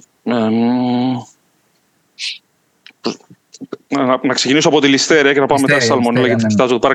[3.89, 6.95] να, να ξεκινήσω από τη ληστέρια και να πάμε μετά στη σαλμονέλα γιατί κοιτάζω το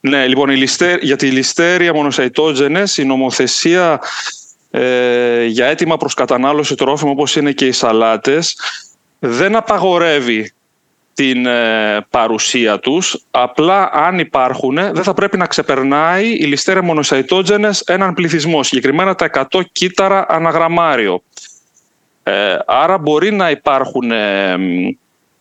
[0.00, 4.00] Ναι, λοιπόν, η ληστέρ, για τη ληστέρια μονοσαϊτόζενες η νομοθεσία
[4.70, 8.56] ε, για έτοιμα προς κατανάλωση τρόφιμο όπως είναι και οι σαλάτες
[9.18, 10.50] δεν απαγορεύει
[11.14, 17.80] την ε, παρουσία τους, απλά αν υπάρχουν δεν θα πρέπει να ξεπερνάει η ληστέρια μονοσαϊτόζενες
[17.80, 21.22] έναν πληθυσμό, συγκεκριμένα τα 100 κύτταρα αναγραμμάριο.
[22.22, 24.56] Ε, άρα μπορεί να υπάρχουν ε,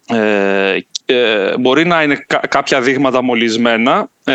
[0.07, 4.33] ε, ε, μπορεί να είναι κάποια δείγματα μολυσμένα ε,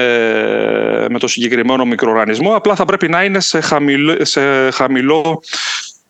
[1.08, 5.42] με το συγκεκριμένο μικροοργανισμό, απλά θα πρέπει να είναι σε χαμηλό, σε χαμηλό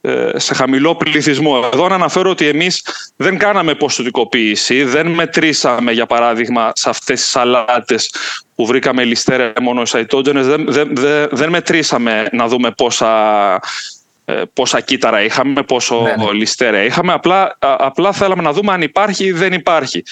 [0.02, 1.68] ε, σε χαμηλό πληθυσμό.
[1.72, 2.84] Εδώ να αναφέρω ότι εμείς
[3.16, 8.14] δεν κάναμε ποσοτικοποίηση, δεν μετρήσαμε για παράδειγμα σε αυτές τις σαλάτες
[8.54, 13.08] που βρήκαμε ληστέρια μονοσαϊτότζενες, δεν, δεν, δεν, δεν μετρήσαμε να δούμε πόσα
[13.54, 13.58] ε,
[14.52, 16.32] πόσα κύτταρα είχαμε, πόσο ναι, ναι.
[16.32, 17.12] ληστέρια είχαμε.
[17.12, 20.02] Απλά, απλά θέλαμε να δούμε αν υπάρχει ή δεν υπάρχει.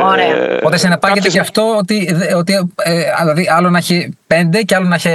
[0.00, 0.26] Ωραία.
[0.26, 4.88] Ε, Οπότε συνεπάγεται και αυτό ότι, ότι ε, δηλαδή άλλο να έχει 5 και άλλο
[4.88, 5.08] να έχει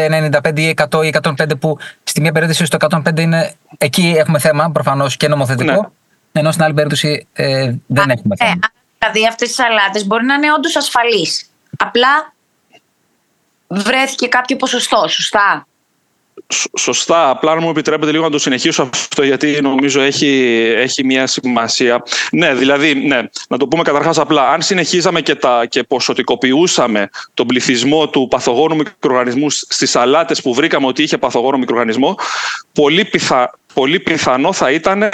[0.43, 4.71] 95 ή 100 ή 105 που στη μία περίπτωση στο 105 είναι εκεί έχουμε θέμα
[4.71, 5.79] προφανώς και νομοθετικό ναι.
[6.31, 8.51] ενώ στην άλλη περίπτωση ε, δεν έχουμε θέμα.
[8.51, 8.59] Ε,
[8.99, 11.49] δηλαδή αυτές οι σαλάτες μπορεί να είναι όντως ασφαλείς.
[11.77, 12.33] Απλά
[13.67, 15.67] βρέθηκε κάποιο ποσοστό, σωστά;
[16.77, 20.27] Σωστά, απλά να μου επιτρέπετε λίγο να το συνεχίσω αυτό γιατί νομίζω έχει,
[20.77, 22.03] έχει μια σημασία.
[22.31, 27.47] Ναι, δηλαδή, ναι, να το πούμε καταρχάς απλά, αν συνεχίζαμε και, τα, και ποσοτικοποιούσαμε τον
[27.47, 32.17] πληθυσμό του παθογόνου μικροοργανισμού στις σαλάτες που βρήκαμε ότι είχε παθογόνο μικροοργανισμό,
[32.73, 35.09] πολύ, πιθα, πολύ πιθανό θα ήταν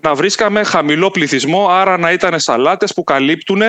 [0.00, 3.62] να βρίσκαμε χαμηλό πληθυσμό, άρα να ήταν σαλάτες που καλύπτουν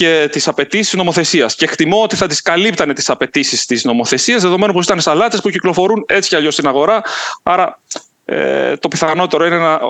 [0.00, 1.54] και τις απαιτήσεις νομοθεσίας.
[1.54, 5.50] Και εκτιμώ ότι θα τις καλύπτανε τις απαιτήσεις της νομοθεσίας, δεδομένου πως ήταν σαλάτες που
[5.50, 7.02] κυκλοφορούν έτσι κι αλλιώς στην αγορά.
[7.42, 7.78] Άρα
[8.24, 9.80] ε, το πιθανότερο είναι να,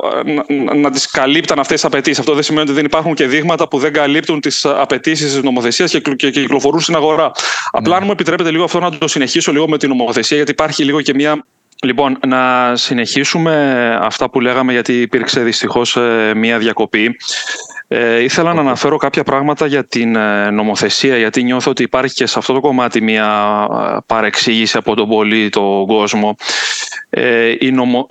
[0.64, 2.18] να, να τις καλύπταν αυτές τις απαιτήσεις.
[2.18, 5.90] Αυτό δεν σημαίνει ότι δεν υπάρχουν και δείγματα που δεν καλύπτουν τις απαιτήσεις της νομοθεσίας
[5.90, 7.25] και, και, και κυκλοφορούν στην αγορά.
[7.25, 7.31] Ναι.
[7.70, 10.85] Απλά, αν μου επιτρέπετε λίγο αυτό να το συνεχίσω λίγο με την νομοθεσία, γιατί υπάρχει
[10.85, 11.44] λίγο και μια
[11.83, 17.16] Λοιπόν, να συνεχίσουμε αυτά που λέγαμε γιατί υπήρξε δυστυχώς ε, μία διακοπή.
[17.92, 22.26] Ε, ήθελα να αναφέρω κάποια πράγματα για την ε, νομοθεσία γιατί νιώθω ότι υπάρχει και
[22.26, 26.37] σε αυτό το κομμάτι μία ε, παρεξήγηση από τον πολύ τον κόσμο.
[27.11, 28.07] Ε, η νομο,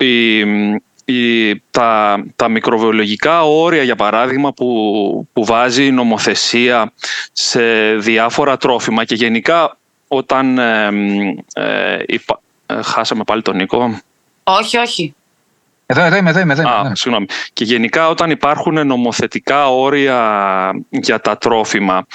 [1.06, 6.94] η, τα, τα μικροβιολογικά όρια για παράδειγμα που, που βάζει η νομοθεσία
[7.32, 10.90] σε διάφορα τρόφιμα και γενικά όταν ε,
[12.84, 14.02] χάσαμε πάλι τον Νίκο.
[14.44, 15.14] Όχι, όχι.
[15.92, 16.54] Εδώ, εδώ είμαι, εδώ είμαι.
[16.54, 16.72] Εδώ είμαι.
[16.72, 17.26] Α, συγγνώμη.
[17.54, 20.20] Και γενικά όταν υπάρχουν νομοθετικά όρια
[20.90, 22.06] για τα τρόφιμα,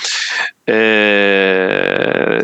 [0.64, 2.38] ε,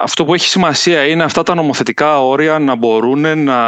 [0.00, 3.60] αυτό που έχει σημασία είναι αυτά τα νομοθετικά όρια να μπορούν να,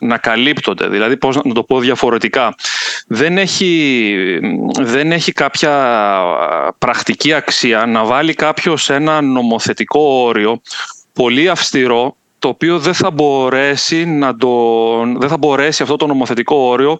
[0.00, 0.88] να καλύπτονται.
[0.88, 2.54] Δηλαδή, πώς να το πω διαφορετικά.
[3.06, 4.40] Δεν έχει,
[4.80, 6.22] δεν έχει κάποια
[6.78, 10.60] πρακτική αξία να βάλει κάποιος ένα νομοθετικό όριο
[11.12, 14.48] πολύ αυστηρό το οποίο δεν θα μπορέσει, να το,
[15.18, 16.98] δεν θα μπορέσει αυτό το νομοθετικό όριο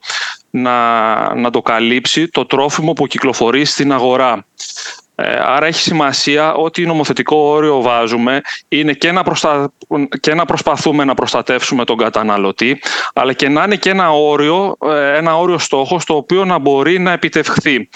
[0.50, 4.46] να, να το καλύψει το τρόφιμο που κυκλοφορεί στην αγορά.
[5.20, 9.72] Ε, άρα έχει σημασία ότι νομοθετικό όριο βάζουμε είναι και να, προστα...
[10.20, 12.80] και να προσπαθούμε να προστατεύσουμε τον καταναλωτή
[13.14, 16.98] αλλά και να είναι και ένα όριο, ε, ένα όριο στόχος το οποίο να μπορεί
[16.98, 17.88] να επιτευχθεί.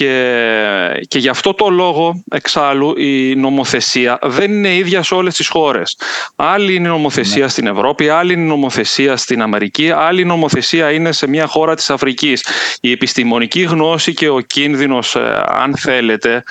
[0.00, 5.48] Και, και γι' αυτό το λόγο, εξάλλου, η νομοθεσία δεν είναι ίδια σε όλες τις
[5.48, 5.96] χώρες.
[6.36, 7.48] Άλλη είναι η νομοθεσία ναι.
[7.48, 11.74] στην Ευρώπη, άλλη είναι η νομοθεσία στην Αμερική, άλλη η νομοθεσία είναι σε μια χώρα
[11.74, 12.46] της Αφρικής.
[12.80, 16.42] Η επιστημονική γνώση και ο κίνδυνος, ε, αν θέλετε,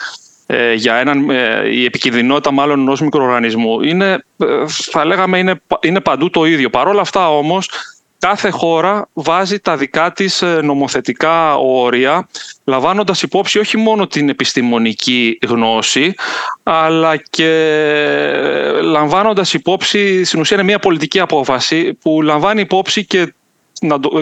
[0.45, 4.23] ε, για έναν, ε, η επικινδυνότητα μάλλον ενός μικροοργανισμού είναι,
[4.91, 6.69] θα λέγαμε είναι, είναι παντού το ίδιο.
[6.69, 7.69] Παρ' όλα αυτά όμως
[8.19, 12.27] κάθε χώρα βάζει τα δικά της ε, νομοθετικά όρια
[12.63, 16.13] λαμβάνοντας υπόψη όχι μόνο την επιστημονική γνώση
[16.63, 17.49] αλλά και
[18.75, 23.33] ε, λαμβάνοντας υπόψη στην ουσία είναι μια πολιτική απόφαση που λαμβάνει υπόψη και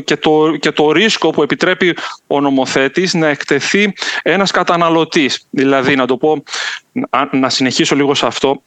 [0.03, 5.45] και, το, και το ρίσκο που επιτρέπει ο νομοθέτης να εκτεθεί ένας καταναλωτής.
[5.49, 6.43] Δηλαδή, να το πω,
[7.31, 8.61] να συνεχίσω λίγο σε αυτό,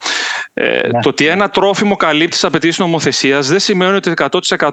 [0.55, 1.01] ε, ναι.
[1.01, 4.13] το ότι ένα τρόφιμο καλύπτει τις απαιτήσεις νομοθεσίας δεν σημαίνει ότι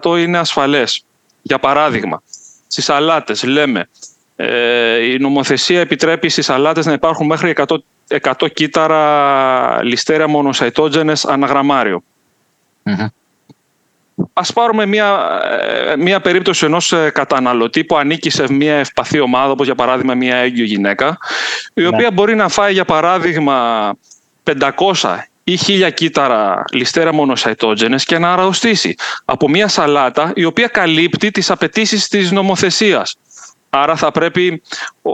[0.02, 1.04] 100% είναι ασφαλές.
[1.42, 2.22] Για παράδειγμα,
[2.68, 3.90] στις σαλάτες λέμε,
[4.36, 12.04] ε, η νομοθεσία επιτρέπει στις σαλάτες να υπάρχουν μέχρι 100, 100 κύτταρα ληστέρια μονοσαϊτότζενες αναγραμμάριο.
[14.34, 15.40] Ας πάρουμε μια,
[15.90, 20.14] ε, μια περίπτωση ενός ε, καταναλωτή που ανήκει σε μια ευπαθή ομάδα, όπως για παράδειγμα
[20.14, 21.18] μια έγκυο γυναίκα,
[21.74, 21.88] η ναι.
[21.88, 23.94] οποία μπορεί να φάει για παράδειγμα
[24.44, 24.70] 500
[25.44, 31.52] ή 1000 κύτταρα ληστέρα μονοσαϊτότζενες και να αρρωστήσει από μια σαλάτα η οποία καλύπτει τις
[31.52, 33.16] απαιτήσεις της νομοθεσίας.
[33.70, 34.62] Άρα θα πρέπει
[35.02, 35.12] ε,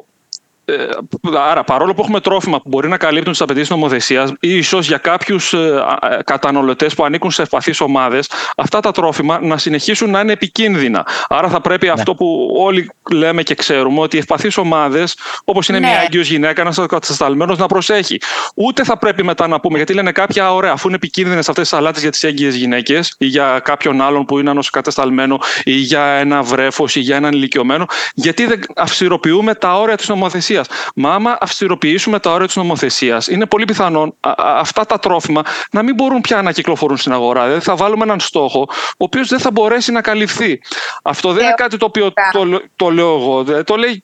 [1.50, 5.54] άρα, παρόλο που έχουμε τρόφιμα που μπορεί να καλύπτουν τις απαιτήσεις νομοθεσίας, ίσως για κάποιους
[5.54, 10.32] ε, ε, καταναλωτές που ανήκουν σε ευπαθείς ομάδες, αυτά τα τρόφιμα να συνεχίσουν να είναι
[10.32, 11.06] επικίνδυνα.
[11.30, 11.92] Άρα, θα πρέπει ναι.
[11.92, 15.88] αυτό που όλοι λέμε και ξέρουμε, ότι οι ευπαθείς ομάδες, όπως είναι ναι.
[15.88, 18.18] μια έγκυος γυναίκα, ένας κατασταλμένος, να προσέχει.
[18.56, 21.78] Ούτε θα πρέπει μετά να πούμε, γιατί λένε κάποια, ωραία, αφού είναι επικίνδυνες αυτές τις
[21.78, 26.42] σαλάτε για τις έγκυες γυναίκες ή για κάποιον άλλον που είναι κατασταλμένο ή για ένα
[26.42, 30.92] βρέφος ή για έναν ηλικιωμένο, γιατί δεν αυστηροποιούμε τα όρια της νομοθεσίας νομοθεσίας.
[30.96, 35.96] Μα άμα αυστηροποιήσουμε τα όρια της νομοθεσίας, είναι πολύ πιθανόν αυτά τα τρόφιμα να μην
[35.96, 37.44] μπορούν πια να κυκλοφορούν στην αγορά.
[37.44, 40.62] Δηλαδή θα βάλουμε έναν στόχο, ο οποίος δεν θα μπορέσει να καλυφθεί.
[41.04, 43.64] Αυτό δεν είναι κάτι το οποίο το, το λέω εγώ.
[43.64, 44.04] Το λέει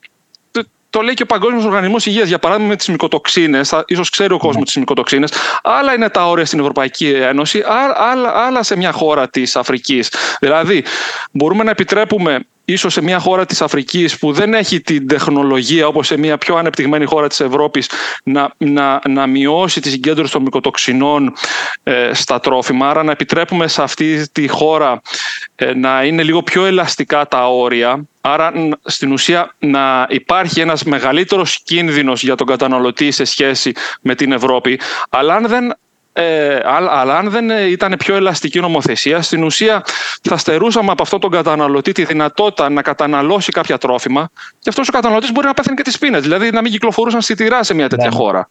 [0.91, 3.62] το λέει και ο Παγκόσμιος Οργανισμός Υγείας, για παράδειγμα, με τις μικροτοξίνε.
[3.85, 5.27] ίσως ξέρει ο κόσμος τις μικροτοξίνε.
[5.63, 7.63] Άλλα είναι τα όρια στην Ευρωπαϊκή Ένωση,
[8.12, 10.13] άλλα, άλλα σε μια χώρα της Αφρικής.
[10.39, 10.83] Δηλαδή,
[11.31, 16.08] μπορούμε να επιτρέπουμε ίσως σε μια χώρα της Αφρικής που δεν έχει την τεχνολογία όπως
[16.08, 17.89] σε μια πιο ανεπτυγμένη χώρα της Ευρώπης
[18.23, 21.34] να, να, να μειώσει τη συγκέντρωση των μικροτοξινών
[21.84, 22.89] ε, στα τρόφιμα.
[22.89, 25.01] Άρα να επιτρέπουμε σε αυτή τη χώρα
[25.55, 28.03] ε, να είναι λίγο πιο ελαστικά τα όρια.
[28.21, 28.51] Άρα
[28.84, 34.79] στην ουσία να υπάρχει ένας μεγαλύτερος κίνδυνος για τον καταναλωτή σε σχέση με την Ευρώπη.
[35.10, 35.73] Αλλά αν δεν
[36.21, 39.84] ε, αλλά αν δεν ήταν πιο ελαστική νομοθεσία, στην ουσία
[40.21, 44.29] θα στερούσαμε από αυτόν τον καταναλωτή τη δυνατότητα να καταναλώσει κάποια τρόφιμα
[44.60, 47.63] και αυτός ο καταναλωτής μπορεί να πέθανε και τις πίνε, δηλαδή να μην κυκλοφορούσαν σιτηρά
[47.63, 48.15] σε μια τέτοια ναι.
[48.15, 48.49] χώρα.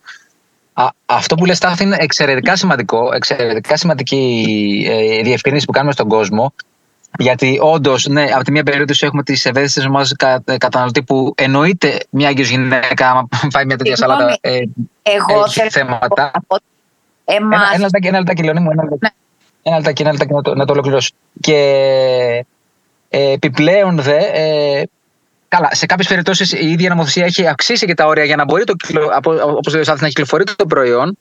[0.72, 4.44] Α, αυτό που λες Στάθη είναι εξαιρετικά σημαντικό, εξαιρετικά σημαντική
[4.88, 6.54] ε, διευκρίνηση που κάνουμε στον κόσμο.
[7.18, 10.14] Γιατί όντως, ναι, από τη μία περίπτωση έχουμε τις ευαίσθητες ομάδε
[10.58, 14.38] καταναλωτή που εννοείται μια άγκυο γυναίκα, άμα φάει μια τέτοια σαλάτα.
[14.40, 14.60] Ε,
[15.02, 16.30] εγώ θέλω θέματα.
[17.30, 17.70] Εμάς...
[17.74, 18.70] Ένα, λεπτάκι, ένα λεπτάκι, Λεωνί μου.
[18.70, 19.10] Ένα λεπτάκι, ναι.
[19.62, 21.10] ένα λεπτάκι, ένα λεπτάκι να, το, να το ολοκληρώσω.
[21.40, 21.54] Και
[23.08, 24.82] ε, επιπλέον δε, ε,
[25.48, 28.64] καλά, σε κάποιες περιπτώσεις η ίδια νομοθεσία έχει αυξήσει και τα όρια για να μπορεί,
[28.64, 28.74] το,
[29.56, 31.18] όπως λέει ο να κυκλοφορεί το προϊόν.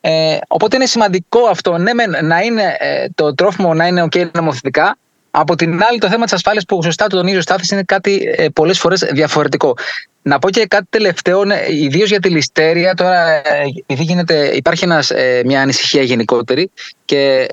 [0.00, 4.96] Ε, οπότε είναι σημαντικό αυτό, ναι, να είναι ε, το τρόφιμο να είναι OK νομοθετικά,
[5.30, 8.34] από την άλλη, το θέμα της ασφάλειας που σωστά το τονίζει ο Στάθης είναι κάτι
[8.36, 9.74] ε, πολλές φορές διαφορετικό.
[10.22, 12.94] Να πω και κάτι τελευταίο, ναι, ιδίως για τη ληστέρια.
[12.94, 16.70] Τώρα, ε, επειδή γίνεται, υπάρχει ένας, ε, μια ανησυχία γενικότερη
[17.04, 17.48] και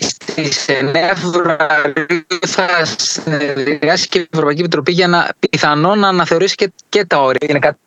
[0.00, 6.72] Στις 9 Φεβρουαρίου θα συνεδριάσει και η Ευρωπαϊκή Επιτροπή για να πιθανόν να αναθεωρήσει και,
[6.88, 7.46] και τα όρια.
[7.50, 7.78] Είναι κάτι...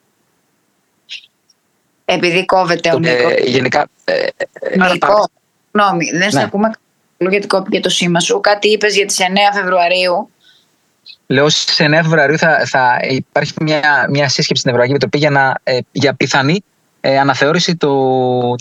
[2.06, 3.32] Επειδή κόβεται ο Νίκος.
[3.32, 3.88] Ε, γενικά.
[4.04, 4.28] Ε,
[4.92, 5.30] Νίκο,
[5.78, 6.44] συγγνώμη, δεν σε ναι.
[6.44, 6.72] ακούμε
[7.18, 8.40] γιατί κόπηκε το σήμα σου.
[8.40, 10.30] Κάτι είπες για τις 9 Φεβρουαρίου.
[11.28, 15.56] Λέω στις 9 Φεβρουαρίου θα, θα υπάρχει μια, μια σύσκεψη στην Ευρωπαϊκή Επιτροπή για, να,
[15.64, 16.64] ε, για πιθανή
[17.02, 17.90] ε, αναθεώρηση του,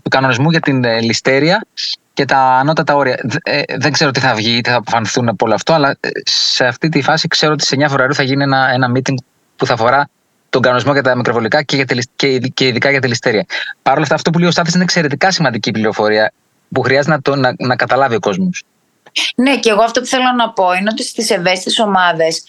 [0.04, 1.66] του κανονισμού για την ε, ληστέρια
[2.14, 3.20] και τα ανώτατα όρια.
[3.42, 6.66] Ε, δεν ξέρω τι θα βγει, τι θα αποφανθούν από όλο αυτό, αλλά ε, σε
[6.66, 9.14] αυτή τη φάση ξέρω ότι στις 9 Φεβρουαρίου θα γίνει ένα, ένα meeting
[9.56, 10.08] που θα αφορά
[10.48, 11.84] τον κανονισμό για τα μικροβολικά και, για
[12.16, 13.46] και, και ειδικά για τη ληστέρια.
[13.82, 16.32] Παρ' όλα αυτά, αυτό που λέει ο Στάθης είναι εξαιρετικά σημαντική πληροφορία
[16.72, 18.64] που χρειάζεται να, το, να, να καταλάβει ο κόσμος.
[19.36, 22.44] Ναι, και εγώ αυτό που θέλω να πω είναι ότι στις ευαίσθητες ομάδες,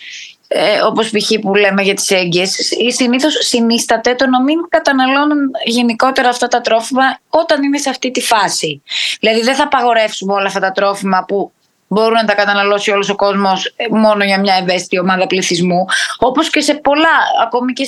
[0.47, 1.31] ε, όπως π.χ.
[1.41, 7.19] που λέμε για τις έγκυες, συνήθως συνίσταται το να μην καταναλώνουν γενικότερα αυτά τα τρόφιμα
[7.29, 8.81] όταν είναι σε αυτή τη φάση.
[9.19, 11.51] Δηλαδή, δεν θα απαγορεύσουμε όλα αυτά τα τρόφιμα που
[11.87, 15.85] μπορούν να τα καταναλώσει όλος ο κόσμος ε, μόνο για μια ευαίσθητη ομάδα πληθυσμού.
[16.19, 17.85] Όπως και σε πολλά, ακόμη και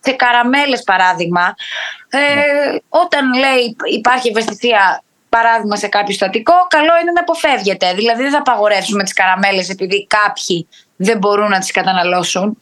[0.00, 1.54] σε καραμέλες παράδειγμα,
[2.08, 2.42] ε, ναι.
[2.88, 7.94] όταν λέει υπάρχει ευαισθησία παράδειγμα σε κάποιο στατικό, καλό είναι να αποφεύγεται.
[7.94, 12.58] Δηλαδή δεν θα απαγορεύσουμε τις καραμέλες επειδή κάποιοι δεν μπορούν να τις καταναλώσουν.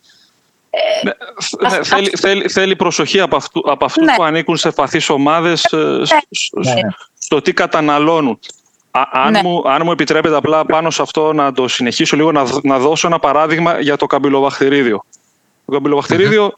[0.70, 4.14] Ε, ναι, ναι, θέλει, θέλει, θέλει, προσοχή από, αυτού, από αυτούς ναι.
[4.14, 5.76] που ανήκουν σε φαθείς ομάδες ε,
[6.52, 6.80] ναι.
[7.18, 8.38] στο τι καταναλώνουν.
[8.90, 12.78] αν, μου, αν μου επιτρέπετε απλά πάνω σε αυτό να το συνεχίσω λίγο, να, να
[12.78, 15.04] δώσω ένα παράδειγμα για το καμπυλοβαχθηρίδιο.
[15.66, 16.54] Το καμπυλοβαχθηρίδιο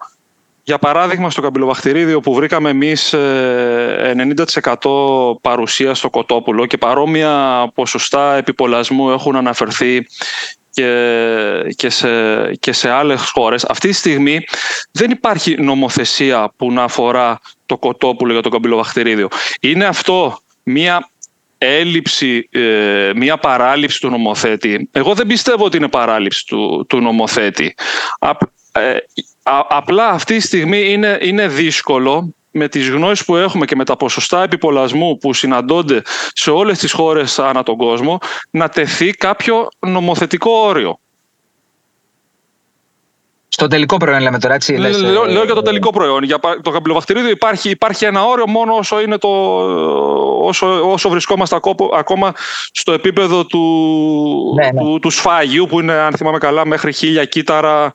[0.69, 3.17] για παράδειγμα, στο καμπυλοβαχτηρίδιο που βρήκαμε εμείς 90%
[4.85, 10.07] ε, παρουσία στο κοτόπουλο και παρόμοια ποσοστά επιπολασμού έχουν αναφερθεί
[10.71, 10.93] και,
[11.77, 12.09] και, σε,
[12.61, 13.65] και σε άλλες χώρες.
[13.65, 14.45] Αυτή τη στιγμή
[14.93, 19.29] δεν υπάρχει νομοθεσία που να αφορά το κοτόπουλο για το καμπυλοβαχτηρίδιο.
[19.61, 21.09] Είναι αυτό μία
[21.59, 24.89] έλλειψη, ε, μία παράληψη του νομοθέτη.
[24.93, 27.75] Εγώ δεν πιστεύω ότι είναι παράληψη του, του νομοθέτη.
[28.73, 28.97] Ε,
[29.69, 33.97] απλά αυτή τη στιγμή είναι, είναι δύσκολο με τις γνώσεις που έχουμε και με τα
[33.97, 38.19] ποσοστά επιπολασμού που συναντώνται σε όλες τις χώρες ανά τον κόσμο
[38.51, 40.99] να τεθεί κάποιο νομοθετικό όριο.
[43.49, 44.77] Στο τελικό προϊόν λέμε τώρα, έτσι.
[44.77, 46.23] Λες, λέω, ε, λέω για το τελικό προϊόν.
[46.23, 49.29] Για το καμπυλοβακτηρίδιο υπάρχει, υπάρχει ένα όριο μόνο όσο, είναι το,
[50.47, 51.59] όσο, όσο βρισκόμαστε
[51.97, 52.33] ακόμα
[52.73, 53.59] στο επίπεδο του,
[54.55, 54.81] ναι, ναι.
[54.81, 57.93] του, του σφάγιου που είναι, αν θυμάμαι καλά, μέχρι χίλια κύτταρα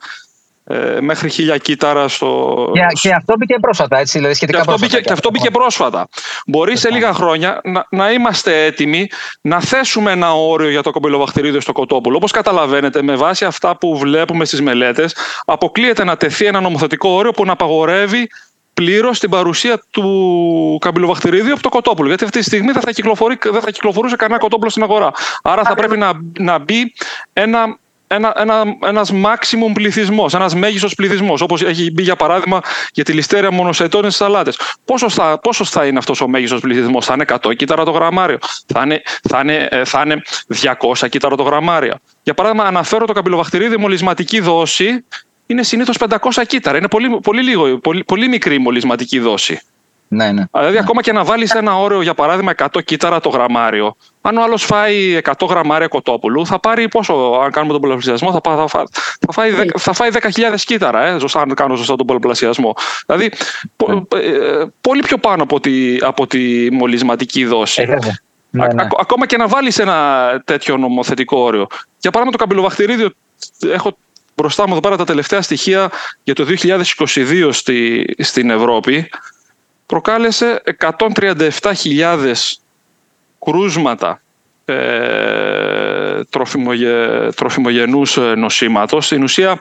[0.67, 2.69] ε, μέχρι χίλια κύτταρα στο...
[2.73, 4.95] Και, και αυτό μπήκε πρόσφατα, έτσι, δηλαδή σχετικά και αυτό πρόσφατα.
[4.95, 6.08] Μπήκε, και αυτό μπήκε πρόσφατα.
[6.47, 9.08] Μπορεί σε λίγα χρόνια να, να είμαστε έτοιμοι
[9.41, 12.15] να θέσουμε ένα όριο για το κομπυλοβακτηρίδιο στο κοτόπουλο.
[12.15, 17.32] Όπως καταλαβαίνετε, με βάση αυτά που βλέπουμε στις μελέτες, αποκλείεται να τεθεί ένα νομοθετικό όριο
[17.32, 18.30] που να απαγορεύει
[18.73, 22.08] πλήρως την παρουσία του καμπυλοβακτηρίδιου από το κοτόπουλο.
[22.08, 22.91] Γιατί αυτή τη στιγμή δεν θα,
[23.52, 25.12] δεν θα κυκλοφορούσε κανένα κοτόπουλο στην αγορά.
[25.43, 26.93] Άρα θα πρέπει να, να μπει
[27.34, 27.78] ένα
[28.13, 32.62] ένα, ένα, ένας maximum πληθυσμός, ένας μέγιστος πληθυσμός, όπως έχει μπει για παράδειγμα
[32.93, 34.60] για τη ληστέρια μονοσετώνες στις σαλάτες.
[34.86, 38.38] Πόσο θα, πόσος θα είναι αυτός ο μέγιστος πληθυσμός, θα είναι 100 κύτταρα το γραμμάριο,
[38.65, 41.93] θα είναι, θα είναι, ε, θα είναι 200 κύτταρα το γραμμάριο.
[42.23, 45.06] Για παράδειγμα, αναφέρω το καμπυλοβακτηρίδιο μολυσματική δόση
[45.45, 46.78] είναι συνήθως 500 κύτταρα.
[46.78, 49.62] Είναι πολύ, πολύ, λίγο, πολύ, πολύ μικρή η μολυσματική δόση.
[50.13, 50.43] Ναι, ναι.
[50.52, 54.43] Δηλαδή, ακόμα και να βάλεις ένα όριο, για παράδειγμα, 100 κύτταρα το γραμμάριο, αν ο
[54.43, 58.84] άλλος φάει 100 γραμμάρια κοτόπουλου, θα πάρει πόσο, αν κάνουμε τον πολλαπλασιασμό, θα, θα, θα,
[59.19, 60.19] θα φάει, θα φάει 10.000
[60.56, 62.76] κύτταρα, ε, αν κάνω σωστά τον πολλαπλασιασμό.
[63.06, 63.32] Δηλαδή,
[63.88, 64.19] ναι.
[64.19, 67.82] ε, πολύ πιο πάνω από τη, από τη μολυσματική δόση.
[67.82, 67.97] Ε,
[68.49, 68.88] ναι, ναι.
[68.99, 71.67] ακόμα και να βάλεις ένα τέτοιο νομοθετικό όριο.
[71.99, 73.10] Για παράδειγμα, το καμπυλοβακτηρίδιο,
[73.73, 73.97] έχω
[74.36, 75.91] μπροστά μου εδώ πέρα τα τελευταία στοιχεία
[76.23, 76.45] για το
[77.06, 79.10] 2022 στη, στην Ευρώπη
[79.93, 82.34] προκάλεσε 137.000
[83.45, 84.21] κρούσματα
[84.65, 86.93] ε, τροφιμογε,
[87.36, 89.06] τροφιμογενούς ε, νοσήματος.
[89.06, 89.60] Στην ουσία,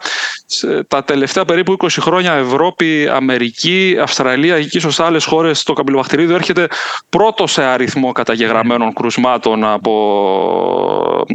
[0.88, 6.66] τα τελευταία περίπου 20 χρόνια Ευρώπη, Αμερική, Αυστραλία και ίσως άλλες χώρες το καμπυλοβακτηρίδιο έρχεται
[7.08, 11.26] πρώτος σε αριθμό καταγεγραμμένων κρουσμάτων από,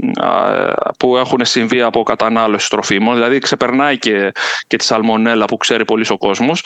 [0.99, 3.13] που έχουν συμβεί από κατανάλωση τροφίμων.
[3.13, 4.31] Δηλαδή ξεπερνάει και,
[4.67, 6.63] και τη σαλμονέλα που ξέρει πολύς ο κόσμος.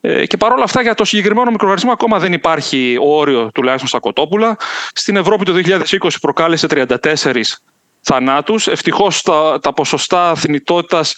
[0.00, 4.56] Ε, και παρόλα αυτά για το συγκεκριμένο μικροοργανισμό ακόμα δεν υπάρχει όριο τουλάχιστον στα κοτόπουλα.
[4.92, 5.52] Στην Ευρώπη το
[6.00, 7.42] 2020 προκάλεσε 34
[8.00, 8.66] θανάτους.
[8.66, 11.16] Ευτυχώς τα, τα ποσοστά θνητότητας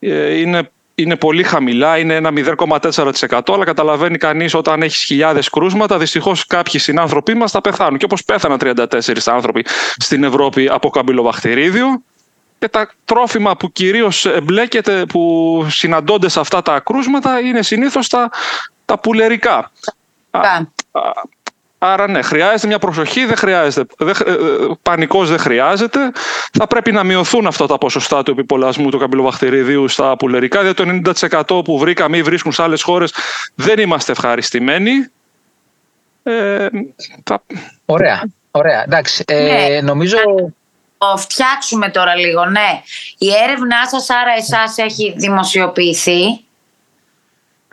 [0.00, 5.98] ε, είναι, είναι πολύ χαμηλά, είναι ένα 0,4% αλλά καταλαβαίνει κανείς όταν έχεις χιλιάδες κρούσματα
[5.98, 8.86] δυστυχώς κάποιοι συνάνθρωποι μας θα πεθάνουν και όπως πέθαναν 34
[9.24, 9.64] άνθρωποι
[9.96, 12.02] στην Ευρώπη από καμπυλοβακτηρίδιο
[12.60, 18.30] και τα τρόφιμα που κυρίως εμπλέκεται, που συναντώνται σε αυτά τα κρούσματα είναι συνήθως τα,
[18.84, 19.70] τα πουλερικά.
[21.78, 24.34] Άρα ναι, χρειάζεται μια προσοχή, δεν χρειάζεται, δεν, ε,
[24.82, 26.10] πανικός δεν χρειάζεται.
[26.52, 31.12] Θα πρέπει να μειωθούν αυτά τα ποσοστά του επιπολασμού του καμπυλοβακτηριδίου στα πουλερικά, διότι το
[31.58, 33.14] 90% που βρήκαμε ή βρίσκουν σε άλλες χώρες
[33.54, 34.92] δεν είμαστε ευχαριστημένοι.
[36.22, 36.68] Ε,
[37.24, 37.42] θα...
[37.84, 38.82] Ωραία, ωραία.
[38.82, 39.80] Εντάξει, ε, ναι.
[39.80, 40.18] νομίζω
[41.16, 42.82] φτιάξουμε τώρα λίγο, ναι.
[43.18, 46.44] Η έρευνά σας, άρα εσάς έχει δημοσιοποιηθεί.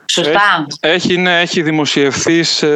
[0.10, 0.68] Σωστά.
[0.80, 2.68] Έχει, ναι, έχει δημοσιευθεί σε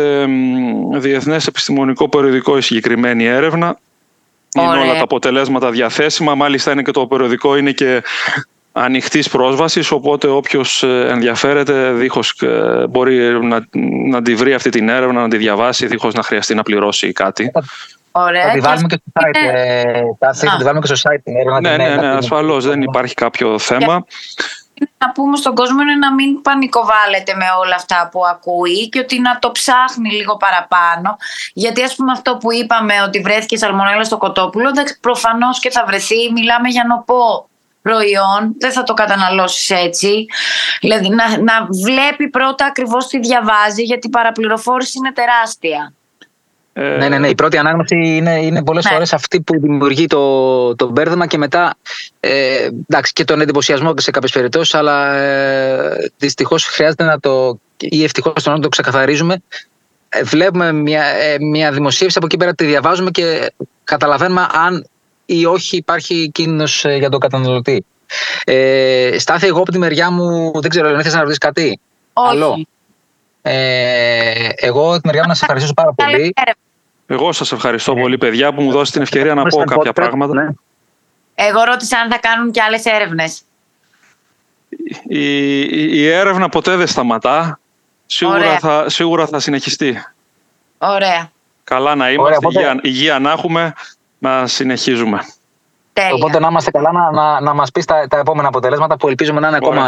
[0.93, 3.77] διεθνές επιστημονικό περιοδικό η συγκεκριμένη έρευνα.
[4.57, 6.35] Είναι όλα τα αποτελέσματα διαθέσιμα.
[6.35, 8.03] Μάλιστα είναι και το περιοδικό είναι και
[8.71, 13.65] ανοιχτής πρόσβασης, οπότε όποιος ε, ενδιαφέρεται δίχως ε, μπορεί να,
[14.09, 17.51] να τη βρει αυτή την έρευνα, να τη διαβάσει δίχως να χρειαστεί να πληρώσει κάτι.
[18.11, 18.45] Ωραία.
[18.45, 19.47] Θα τη βάλουμε και στο site.
[19.53, 21.61] Ε, θα τη βάλουμε και στο site.
[21.61, 24.05] Ναι, ναι, ναι, ασφαλώς δεν υπάρχει κάποιο θέμα.
[24.97, 29.19] Να πούμε στον κόσμο είναι να μην πανικοβάλλεται με όλα αυτά που ακούει και ότι
[29.19, 31.17] να το ψάχνει λίγο παραπάνω.
[31.53, 35.83] Γιατί ας πούμε αυτό που είπαμε ότι βρέθηκε σαλμονέλα στο κοτόπουλο, εντάξει προφανώς και θα
[35.85, 37.49] βρεθεί, μιλάμε για νοπό
[37.81, 40.25] προϊόν, δεν θα το καταναλώσεις έτσι.
[40.81, 45.93] Δηλαδή να, να βλέπει πρώτα ακριβώς τι διαβάζει γιατί η παραπληροφόρηση είναι τεράστια.
[46.73, 47.27] Ε, ναι, ναι, ναι.
[47.27, 48.91] Η πρώτη ανάγνωση είναι, είναι πολλές ναι.
[48.91, 51.75] φορές αυτή που δημιουργεί το, το μπέρδεμα και μετά
[52.19, 57.59] ε, εντάξει, και τον εντυπωσιασμό και σε κάποιες περιπτώσεις αλλά ε, δυστυχώς χρειάζεται να το
[57.77, 59.41] ή ευτυχώς να το ξεκαθαρίζουμε
[60.09, 63.53] ε, βλέπουμε μια, ε, μια δημοσίευση από εκεί πέρα τη διαβάζουμε και
[63.83, 64.87] καταλαβαίνουμε αν
[65.25, 67.85] ή όχι υπάρχει κίνδυνος για τον καταναλωτή.
[68.43, 71.79] Ε, Στάθη, εγώ από τη μεριά μου δεν ξέρω, αν θες να ρωτήσεις κάτι;
[72.13, 72.67] Όχι.
[73.41, 76.33] Ε, εγώ από τη μεριά μου να σας ευχαριστήσω πάρα πολύ.
[77.07, 80.33] Εγώ σας ευχαριστώ πολύ παιδιά που μου δώσετε την ευκαιρία να πω κάποια πράγματα.
[80.33, 80.49] Ναι.
[81.35, 83.41] Εγώ ρώτησα αν θα κάνουν και άλλες έρευνες.
[85.07, 85.61] Η,
[85.99, 87.59] η, έρευνα ποτέ δεν σταματά.
[88.05, 90.03] Σίγουρα θα, σίγουρα θα συνεχιστεί.
[90.77, 91.31] Ωραία.
[91.63, 93.73] Καλά να είμαστε, υγεία, υγεία να έχουμε,
[94.17, 95.19] να συνεχίζουμε.
[95.93, 96.13] Τέλεια.
[96.13, 99.39] Οπότε να είμαστε καλά να, να, να μας πεις τα, τα επόμενα αποτελέσματα που ελπίζουμε
[99.39, 99.83] να είναι ακόμα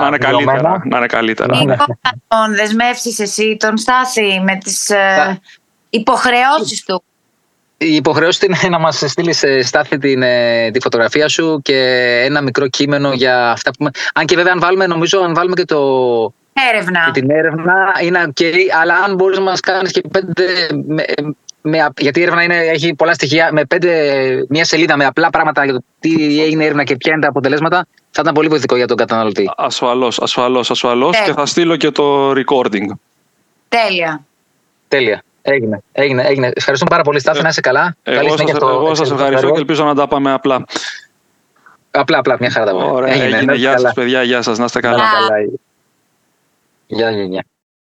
[0.00, 0.82] να είναι καλύτερα.
[0.84, 1.56] Να είναι καλύτερα.
[1.56, 1.84] Νίκο,
[2.28, 5.40] τον δεσμεύσεις εσύ τον Στάθη με τις ε,
[5.90, 7.02] υποχρεώσεις του;
[7.76, 11.78] Η υποχρεώση είναι να μας στείλεις στάθη την, ε, τη φωτογραφία σου και
[12.24, 13.88] ένα μικρό κείμενο για αυτά που...
[14.14, 15.80] Αν και βέβαια αν βάλουμε, νομίζω, αν βάλουμε και το...
[16.72, 17.10] Έρευνα.
[17.10, 18.42] την έρευνα είναι ok,
[18.80, 20.44] αλλά αν μπορείς να μας κάνεις και πέντε...
[21.68, 23.90] Με, γιατί η έρευνα είναι, έχει πολλά στοιχεία, με πέντε,
[24.48, 27.86] μια σελίδα με απλά πράγματα για το τι έγινε έρευνα και ποια είναι τα αποτελέσματα,
[28.10, 29.50] θα ήταν πολύ βοηθητικό για τον καταναλωτή.
[29.56, 32.86] Ασφαλώς, ασφαλώς, ασφαλώς και θα στείλω και το recording.
[33.68, 34.24] Τέλεια.
[34.88, 35.22] Τέλεια.
[35.42, 36.50] Έγινε, έγινε, έγινε.
[36.54, 37.96] Ευχαριστούμε πάρα πολύ, Στάθη, να είσαι καλά.
[38.02, 40.64] Εγώ, σας, εγώ σας ευχαριστώ και ελπίζω να τα πάμε απλά.
[41.90, 43.36] Απλά, απλά, μια χαρά τα Ωραία, έγινε.
[43.36, 43.54] έγινε.
[43.54, 45.04] Γεια σας, παιδιά, γεια σας, να είστε καλά.
[46.86, 47.44] Γεια, γεια, γεια.